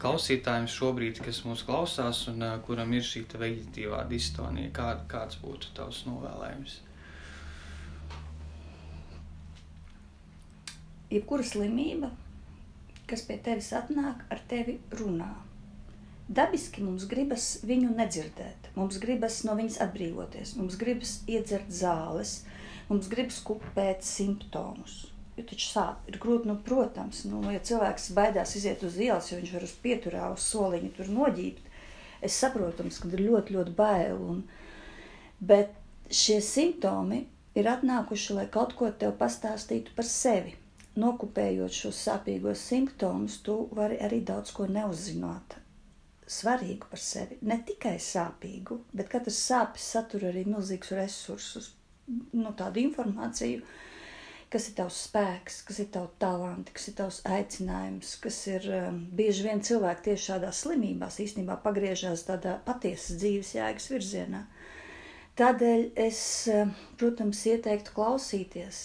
klausītājiem 0.00 0.68
šobrīd, 0.72 1.20
kas 1.20 1.42
mūs 1.44 1.66
klausās 1.68 2.22
un 2.32 2.46
kuram 2.64 2.94
ir 2.96 3.04
šī 3.04 3.26
veģetīvā 3.34 4.06
distonija? 4.08 4.72
Kā, 4.72 4.94
kāds 5.10 5.36
būtu 5.42 5.74
tavs 5.76 6.06
novēlējums? 6.08 6.78
Jebkura 11.10 11.44
slimība, 11.46 12.10
kas 13.10 13.24
pie 13.26 13.38
tevis 13.42 13.72
atnāk, 13.74 14.22
ar 14.30 14.42
tevi 14.50 14.78
runā. 14.94 15.32
Dabiski 16.30 16.84
mums 16.86 17.08
gribas 17.10 17.56
viņu 17.66 17.90
nedzirdēt, 17.98 18.70
mums 18.76 19.00
gribas 19.02 19.40
no 19.46 19.56
viņas 19.58 19.80
atbrīvoties, 19.82 20.54
mums 20.60 20.76
gribas 20.78 21.16
iedzert 21.26 21.72
zāles, 21.74 22.44
mums 22.86 23.10
gribas 23.10 23.40
kupēt 23.42 24.06
simptomus. 24.06 25.08
Jo 25.34 25.46
taču 25.50 25.66
sāp, 25.72 26.06
ir 26.10 26.20
grūti, 26.22 26.46
nu, 26.50 26.54
protams, 26.62 27.24
nu, 27.26 27.42
ja 27.50 27.58
cilvēks 27.66 28.10
baidās 28.14 28.54
iziet 28.60 28.84
uz 28.86 29.00
ielas, 29.00 29.32
jo 29.32 29.40
viņš 29.40 29.52
var 29.56 29.66
uz 29.66 29.74
pieturā, 29.82 30.30
uz 30.30 30.46
soliņa 30.52 30.92
tur 30.98 31.10
noģībt. 31.16 31.66
Es 32.22 32.38
saprotu, 32.38 32.86
ka 32.86 33.10
ir 33.10 33.24
ļoti, 33.24 33.56
ļoti 33.56 33.74
bail. 33.78 34.22
Un, 34.34 34.42
bet 35.40 35.72
šie 36.14 36.38
simptomi 36.44 37.24
ir 37.58 37.70
atnākuši, 37.72 38.36
lai 38.36 38.46
kaut 38.52 38.76
ko 38.78 38.92
tev 38.92 39.16
pastāstītu 39.18 39.96
par 39.96 40.06
sevi 40.06 40.59
nokupējot 40.98 41.74
šos 41.74 41.98
sāpīgos 42.06 42.62
simptomus, 42.70 43.38
tu 43.46 43.56
vari 43.76 43.98
arī 44.02 44.20
daudz 44.26 44.54
ko 44.56 44.66
neuzzināt. 44.70 45.58
Svarīgu 46.30 46.90
par 46.90 47.02
sevi, 47.02 47.38
ne 47.42 47.58
tikai 47.66 47.96
sāpīgu, 48.02 48.78
bet 48.94 49.10
katrs 49.10 49.38
sāpes 49.50 49.86
satur 49.94 50.28
arī 50.30 50.44
milzīgus 50.46 50.92
resursus, 50.98 51.72
nu, 52.08 52.52
tādu 52.58 52.82
informāciju, 52.84 53.64
kas 54.50 54.68
ir 54.70 54.76
tavs 54.78 55.00
spēks, 55.08 55.60
kas 55.66 55.82
ir 55.82 55.90
tavs 55.94 56.14
talanti, 56.22 56.74
kas 56.74 56.88
ir 56.90 56.96
tavs 57.02 57.20
aicinājums, 57.38 58.14
kas 58.22 58.38
ir 58.50 58.66
um, 58.78 59.02
bieži 59.18 59.46
vien 59.46 59.62
cilvēki 59.66 60.08
tieši 60.08 60.26
šādās 60.32 60.62
slimībās 60.64 61.18
īstenībā 61.22 61.58
pagriežās 61.66 62.26
tādā 62.30 62.56
patiesas 62.66 63.18
dzīves 63.22 63.54
jēgas 63.58 63.90
virzienā. 63.94 64.42
Uh, 64.46 64.59
Tādēļ 65.40 65.82
es, 65.96 66.18
eh, 66.52 66.68
protams, 67.00 67.38
ieteiktu 67.48 67.94
klausīties, 67.96 68.80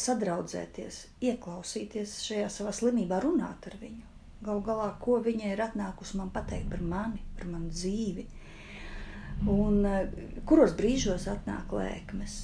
sadraudzēties, 0.00 1.00
ieklausīties 1.20 2.14
šajā 2.24 2.46
savā 2.48 2.70
slimībā, 2.72 3.18
runāt 3.20 3.66
ar 3.68 3.76
viņu. 3.82 4.06
Galu 4.40 4.62
galā, 4.64 4.86
ko 4.98 5.18
viņa 5.20 5.50
ir 5.52 5.60
atnākusi 5.60 6.16
man 6.16 6.30
pateikt 6.30 6.70
par 6.70 6.80
mani, 6.80 7.20
par 7.36 7.50
manu 7.50 7.68
dzīvi, 7.68 8.24
un 9.46 9.84
eh, 9.84 10.08
kuros 10.46 10.72
brīžos 10.78 11.28
atnāk 11.28 11.76
lēkmes. 11.76 12.38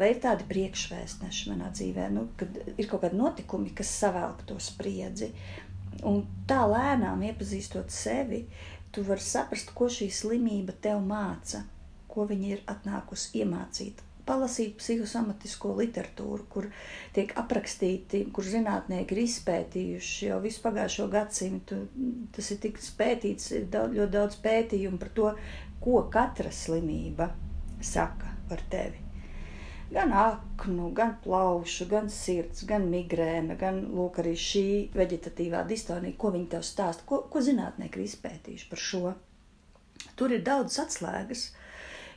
Vai 0.00 0.10
ir 0.10 0.18
tādi 0.26 0.48
priekšvēstneši 0.50 1.52
manā 1.52 1.70
dzīvē, 1.70 2.08
nu, 2.10 2.26
kad 2.36 2.58
ir 2.66 2.90
kaut 2.90 3.04
kādi 3.06 3.20
notikumi, 3.22 3.76
kas 3.78 3.94
savelk 4.00 4.42
to 4.50 4.58
spriedzi, 4.58 5.30
un 6.02 6.26
tā 6.50 6.66
lēnām 6.66 7.22
iepazīstot 7.30 7.94
sevi, 7.94 8.42
tu 8.90 9.06
vari 9.06 9.22
saprast, 9.22 9.70
ko 9.70 9.86
šī 9.86 10.10
slimība 10.10 10.74
tev 10.82 10.98
māca 11.06 11.62
ko 12.16 12.24
viņa 12.30 12.52
ir 12.54 12.66
atnākusi 12.72 13.42
iemācīt. 13.42 14.00
Palasīt 14.26 14.72
psihosomatisko 14.80 15.76
literatūru, 15.78 16.46
kur 16.50 16.64
tiek 17.14 17.30
aprakstīti, 17.38 18.24
kur 18.34 18.46
zinātnieki 18.48 19.14
ir 19.14 19.20
izpētījuši 19.22 20.30
jau 20.30 20.38
visu 20.42 20.62
pagājušo 20.64 21.06
gadsimtu. 21.12 21.82
Tas 22.34 22.48
ir 22.50 22.58
tik 22.64 22.80
pētīts, 22.98 23.52
ir 23.54 23.68
daudz, 23.70 23.94
ļoti 24.00 24.14
daudz 24.16 24.38
pētījumu 24.42 24.98
par 25.02 25.12
to, 25.18 25.32
ko 25.84 26.00
katra 26.16 26.50
slimība 26.50 27.28
saka 27.78 28.32
par 28.48 28.64
tevi. 28.72 29.04
Gan 29.92 30.10
aknu, 30.18 30.88
gan 30.96 31.12
plaušu, 31.22 31.86
gan 31.92 32.08
sirds, 32.10 32.64
gan 32.66 32.88
migrēna, 32.90 33.54
gan 33.60 33.78
lūk, 33.94 34.18
arī 34.24 34.32
šī 34.34 34.64
veģetatīvā 34.96 35.60
distonija, 35.68 36.18
ko 36.18 36.32
viņi 36.34 36.50
tev 36.56 36.66
stāsta, 36.66 37.06
ko, 37.06 37.20
ko 37.30 37.44
zinātnieki 37.46 38.00
ir 38.00 38.08
izpētījuši 38.08 38.68
par 38.72 38.82
šo. 38.88 39.14
Tur 40.18 40.34
ir 40.34 40.42
daudz 40.42 40.80
atslēgas, 40.82 41.44
uh, 41.52 41.62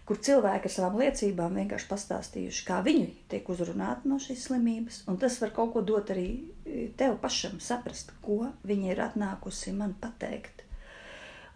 kur 0.10 0.18
cilvēki 0.26 0.66
ar 0.66 0.74
savām 0.74 0.96
liecībām 0.98 1.58
vienkārši 1.60 1.86
pastāstījuši, 1.86 2.64
kā 2.66 2.80
viņi 2.82 3.04
tiek 3.30 3.50
uzrunāti 3.54 4.10
no 4.10 4.16
šīs 4.18 4.48
slimības. 4.48 5.04
Un 5.12 5.20
tas 5.22 5.36
var 5.38 5.52
kaut 5.54 5.76
ko 5.76 5.84
dot 5.86 6.10
arī 6.10 6.30
e, 6.66 6.88
tev 6.98 7.20
pašam, 7.22 7.60
saprast, 7.62 8.16
ko 8.26 8.48
viņa 8.66 8.90
ir 8.90 9.04
atnākusi 9.06 9.76
man 9.78 9.94
pateikt. 10.02 10.64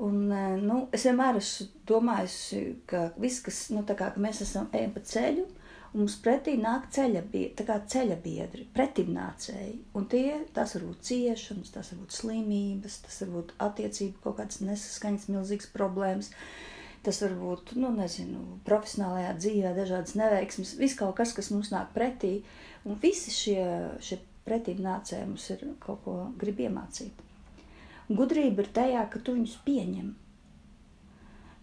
Un, 0.05 0.27
e, 0.29 0.43
nu, 0.61 0.83
es 0.93 1.07
vienmēr 1.09 1.39
esmu 1.39 1.65
domājusi, 1.89 2.61
ka 2.91 3.07
viss, 3.17 3.41
kas 3.41 3.63
nu, 3.73 3.81
kā, 3.89 4.11
ka 4.13 4.21
mēs 4.21 4.43
esam 4.45 4.69
ejam 4.77 4.93
pa 4.93 5.01
ceļu, 5.09 5.47
mums 5.95 6.19
pretī 6.21 6.53
nāk 6.61 6.91
ceļa, 6.93 7.23
ceļa 7.95 8.19
biedri, 8.21 8.67
pretimnācēji. 8.77 9.79
Un 9.97 10.05
tie, 10.13 10.27
tas 10.53 10.75
var 10.77 10.85
būt 10.91 11.09
ciešanas, 11.09 11.73
tas 11.73 11.89
var 11.95 12.03
būt 12.03 12.19
slimības, 12.19 13.01
tas 13.07 13.17
var 13.25 13.33
būt 13.39 13.57
attiecību 13.69 14.21
kaut 14.27 14.37
kādas 14.43 14.61
nesaskaņas, 14.61 15.27
milzīgas 15.33 15.73
problēmas. 15.73 16.29
Uh, 16.29 16.69
Tas 17.03 17.19
var 17.19 17.33
būt, 17.35 17.73
nu, 17.75 17.89
nezinu, 17.91 18.41
profesionālajā 18.67 19.33
dzīvē, 19.35 19.73
dažādas 19.75 20.15
neveiksmes, 20.15 20.77
viss 20.79 20.95
kaut 20.95 21.17
kas, 21.17 21.33
kas 21.35 21.51
mums 21.51 21.73
nāk 21.73 21.91
pretī. 21.95 22.37
Un 22.87 22.95
visi 23.01 23.33
šie, 23.35 23.65
šie 24.03 24.21
pretīm 24.47 24.79
nācēji 24.83 25.27
mums 25.27 25.49
ir 25.51 25.65
kaut 25.83 26.03
ko 26.05 26.17
grib 26.39 26.61
iemācīt. 26.63 27.23
Gudrība 28.11 28.63
ir 28.63 28.69
tajā, 28.75 29.03
ka 29.11 29.19
tu 29.19 29.35
viņus 29.35 29.57
pieņem. 29.67 30.13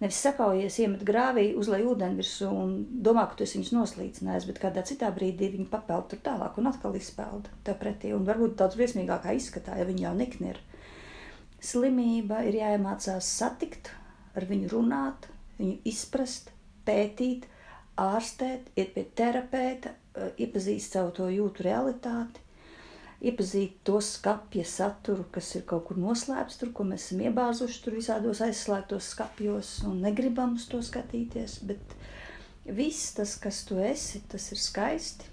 Nevis 0.01 0.19
sakaujies, 0.25 0.79
iemet 0.81 1.03
grāvī, 1.05 1.51
uzlai 1.61 1.83
ūdeni 1.85 2.17
virsū 2.23 2.49
un 2.49 2.71
domā, 3.05 3.27
ka 3.29 3.37
tu 3.37 3.45
esi 3.45 3.59
viņus 3.59 3.73
noslīcinājis, 3.77 4.47
bet 4.49 4.61
kādā 4.63 4.85
citā 4.89 5.11
brīdī 5.13 5.51
viņi 5.53 5.69
papeld 5.73 6.09
tur 6.09 6.23
tālāk 6.25 6.57
un 6.57 6.71
atkal 6.71 6.97
izpeld 6.97 7.51
tev 7.67 7.77
pretī. 7.83 8.15
Un 8.17 8.25
varbūt 8.29 8.57
daudz 8.61 8.79
briesmīgākā 8.81 9.37
izskatā, 9.37 9.77
ja 9.77 9.85
viņi 9.89 10.07
jau 10.07 10.15
nikni 10.17 10.55
ir. 10.55 10.63
Slimība 11.61 12.41
ir 12.49 12.57
jāiemācās 12.63 13.29
satikt, 13.29 13.93
ar 14.37 14.47
viņu 14.51 14.71
runāt, 14.73 15.29
viņu 15.59 15.79
izprast, 15.91 16.53
pētīt, 16.87 17.47
ārstēt, 18.01 18.71
iet 18.79 18.95
pie 18.95 19.05
terapeita, 19.17 19.95
eh, 20.15 20.31
iepazīst 20.47 20.97
savu 20.97 21.13
to 21.17 21.29
jūtu 21.31 21.67
realitāti, 21.67 22.41
iepazīt 23.21 23.81
to 23.85 24.01
skapja 24.01 24.65
saturu, 24.65 25.27
kas 25.33 25.55
ir 25.57 25.67
kaut 25.69 25.87
kur 25.89 25.99
noslēpts, 26.01 26.57
tur, 26.61 26.73
ko 26.73 26.87
mēs 26.89 27.09
esam 27.09 27.21
iebāzuši 27.27 27.83
tur 27.85 27.99
visādos 27.99 28.41
aizslēgtos 28.47 29.11
skapjos 29.13 29.75
un 29.89 30.01
negribam 30.01 30.57
uz 30.57 30.65
to 30.71 30.81
skatīties. 30.85 31.59
Bet 31.69 31.97
viss 32.65 33.13
tas, 33.19 33.37
kas 33.37 33.65
tu 33.69 33.77
esi, 33.85 34.23
tas 34.29 34.49
ir 34.55 34.63
skaisti, 34.63 35.29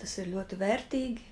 tas 0.00 0.16
ir 0.22 0.32
ļoti 0.32 0.56
vērtīgi, 0.62 1.28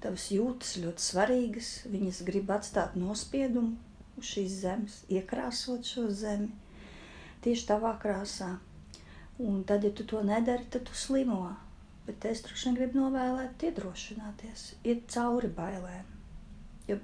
tavas 0.00 0.30
jūtas 0.32 0.78
ļoti 0.80 1.04
svarīgas, 1.04 1.70
viņas 1.92 2.24
grib 2.24 2.50
atstāt 2.54 2.96
nospiedumu 2.96 3.76
uz 4.18 4.32
šīs 4.34 4.58
zemes, 4.64 4.98
iekrāsot 5.12 5.86
šo 5.86 6.08
zemi 6.10 6.50
tieši 7.44 7.70
tavā 7.70 7.94
krāsā. 8.02 8.56
Un 9.38 9.62
tad, 9.64 9.86
ja 9.86 9.94
tu 9.94 10.04
to 10.08 10.24
nedari, 10.26 10.66
tad 10.70 10.86
tu 10.88 10.94
slimo 10.98 11.44
bet 12.08 12.24
es 12.24 12.40
droši 12.40 12.70
vien 12.70 12.76
gribu 12.78 13.00
novēlēt, 13.02 13.62
iedrošināties, 13.68 14.62
iet 14.88 15.02
cauri 15.12 15.50
bailēm. 15.52 16.06
Jo 16.88 16.96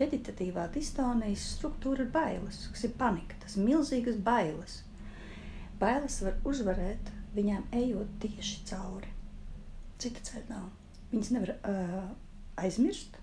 meditatīvā 0.00 0.64
distonijas 0.72 1.44
struktūra 1.58 2.06
ir 2.06 2.12
bailes, 2.14 2.62
kas 2.72 2.86
ir 2.88 2.94
panika, 3.02 3.36
tas 3.42 3.58
ir 3.58 3.66
milzīgas 3.66 4.16
bailes. 4.24 4.78
Bailes 5.80 6.16
var 6.24 6.38
uzvarēt 6.48 7.12
viņām 7.36 7.66
ejot 7.82 8.16
tieši 8.24 8.64
cauri. 8.70 9.12
Cita 10.00 10.24
ceļa 10.30 10.48
nav. 10.54 10.70
Viņas 11.12 11.32
nevar 11.36 11.52
uh, 11.58 12.00
aizmirst, 12.64 13.20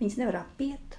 viņas 0.00 0.18
nevar 0.18 0.40
apiet. 0.42 0.98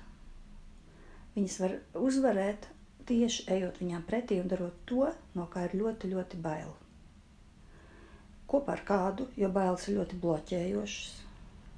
Viņas 1.35 1.59
var 1.63 1.77
uzvarēt 1.99 2.69
tieši 3.09 3.45
ejot 3.57 3.83
viņām 3.83 4.07
pretī 4.07 4.39
un 4.41 4.49
darot 4.49 4.81
to, 4.89 5.11
no 5.35 5.45
kā 5.51 5.67
ir 5.67 5.77
ļoti, 5.81 6.15
ļoti 6.15 6.41
bail 6.41 6.73
kopā 8.55 8.75
ar 8.75 8.83
kādu, 8.87 9.27
jo 9.39 9.49
bailes 9.51 9.87
ir 9.87 9.99
ļoti 9.99 10.19
bloķējošas. 10.21 11.23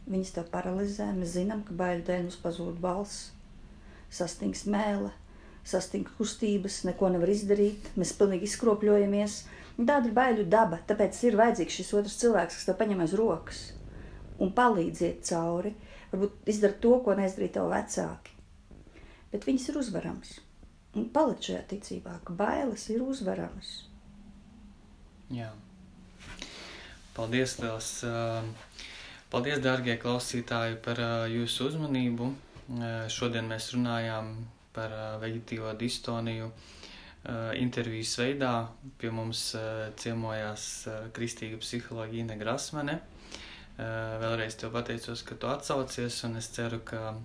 Viņas 0.08 0.34
tev 0.36 0.50
paralizē, 0.52 1.10
mēs 1.16 1.34
zinām, 1.36 1.64
ka 1.68 1.76
baiļu 1.80 2.06
dēļ 2.08 2.22
mums 2.28 2.40
pazūd 2.44 2.78
balss, 2.84 3.32
sastings 4.14 4.64
mēlē, 4.72 5.12
sastingt 5.68 6.14
kustības, 6.20 6.84
neko 6.88 7.12
nevar 7.16 7.32
izdarīt, 7.34 7.90
mēs 8.00 8.14
pilnīgi 8.20 8.48
izkropļojamies. 8.48 9.42
Tāda 9.78 10.08
ir 10.08 10.16
baiļu 10.16 10.48
daba, 10.52 10.80
tāpēc 10.90 11.20
ir 11.28 11.38
vajadzīgs 11.40 11.82
šis 11.82 11.92
otrs 12.00 12.16
cilvēks, 12.22 12.60
kas 12.60 12.70
tev 12.70 12.80
paņem 12.80 13.04
aiz 13.04 13.18
rokas 13.20 13.66
un 14.42 14.54
palīdziet 14.56 15.28
cauri. 15.28 15.76
Varbūt 16.14 16.50
izdara 16.54 16.80
to, 16.82 16.96
ko 17.04 17.18
neizdarīja 17.20 17.58
tev 17.60 17.72
vecāki. 17.74 18.37
Bet 19.32 19.48
viņas 19.48 19.70
ir 19.72 19.80
uzvaramas. 19.82 20.38
Un 20.98 21.10
palikt 21.14 21.50
šajā 21.50 21.64
ticībā, 21.74 22.16
ka 22.26 22.34
bailes 22.38 22.88
ir 22.94 23.04
uzvaramas. 23.06 23.72
Jā. 25.34 25.52
Paldies, 27.18 27.58
Tēls! 27.60 27.92
Paldies, 29.28 29.60
dārgie 29.60 29.98
klausītāji, 30.00 30.78
par 30.86 31.02
jūsu 31.28 31.68
uzmanību. 31.68 32.30
Šodien 33.12 33.50
mēs 33.52 33.74
runājām 33.76 34.32
par 34.76 34.94
veģetīvo 35.20 35.74
distoniju 35.82 36.48
intervijas 37.60 38.14
veidā. 38.22 38.54
Pie 39.02 39.12
mums 39.12 39.50
ciemojās 40.00 40.68
kristīga 41.18 41.60
psiholoģija 41.60 42.24
Ine 42.24 42.38
Grasmane. 42.40 43.02
Vēlreiz 43.78 44.56
tev 44.58 44.72
pateicos, 44.78 45.26
ka 45.28 45.36
tu 45.36 45.52
atsaucies, 45.52 46.24
un 46.30 46.40
es 46.40 46.48
ceru, 46.56 46.80
ka 46.88 47.18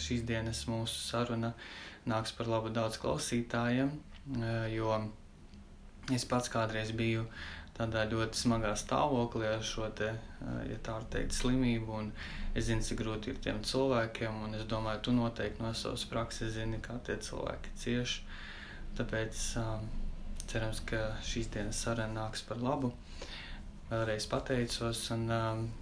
šīs 0.00 0.26
dienas 0.28 0.64
mūsu 0.70 0.98
saruna 1.04 1.54
nāks 2.08 2.32
par 2.36 2.48
labu 2.50 2.72
daudz 2.74 2.98
klausītājiem, 3.02 3.90
jo 4.72 4.92
es 6.14 6.26
pats 6.26 6.50
kādreiz 6.52 6.92
biju 6.96 7.26
tādā 7.80 8.04
ļoti 8.10 8.36
smagā 8.36 8.74
stāvoklī 8.76 9.48
ar 9.54 9.62
šo 9.64 9.88
te, 9.96 10.10
ja 10.68 10.76
tā 10.84 10.98
var 10.98 11.06
teikt, 11.12 11.32
slimību. 11.36 11.96
Un 12.02 12.10
es 12.52 12.68
zinu, 12.68 12.84
cik 12.84 13.00
grūti 13.00 13.32
ir 13.32 13.40
tiem 13.40 13.62
cilvēkiem, 13.64 14.42
un 14.44 14.58
es 14.58 14.66
domāju, 14.68 15.04
tu 15.06 15.16
noteikti 15.16 15.64
no 15.64 15.72
savas 15.76 16.04
prakses 16.10 16.52
zini, 16.58 16.82
kā 16.84 16.98
tie 17.06 17.16
cilvēki 17.16 17.74
cieš. 17.80 18.18
Tāpēc 18.98 19.42
um, 19.62 19.88
cerams, 20.50 20.82
ka 20.84 21.14
šīs 21.24 21.52
dienas 21.54 21.80
saruna 21.86 22.26
nāks 22.26 22.44
par 22.44 22.60
labu. 22.60 22.92
Vēlreiz 23.90 24.28
pateicos, 24.30 25.06
un 25.16 25.26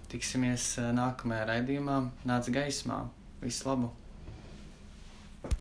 tiksimies 0.09 0.71
nākamajā 0.95 1.45
raidījumā. 1.51 2.01
Nāc 2.29 2.49
gaismā! 2.53 3.03
Visu 3.41 3.69
labu! 3.69 3.89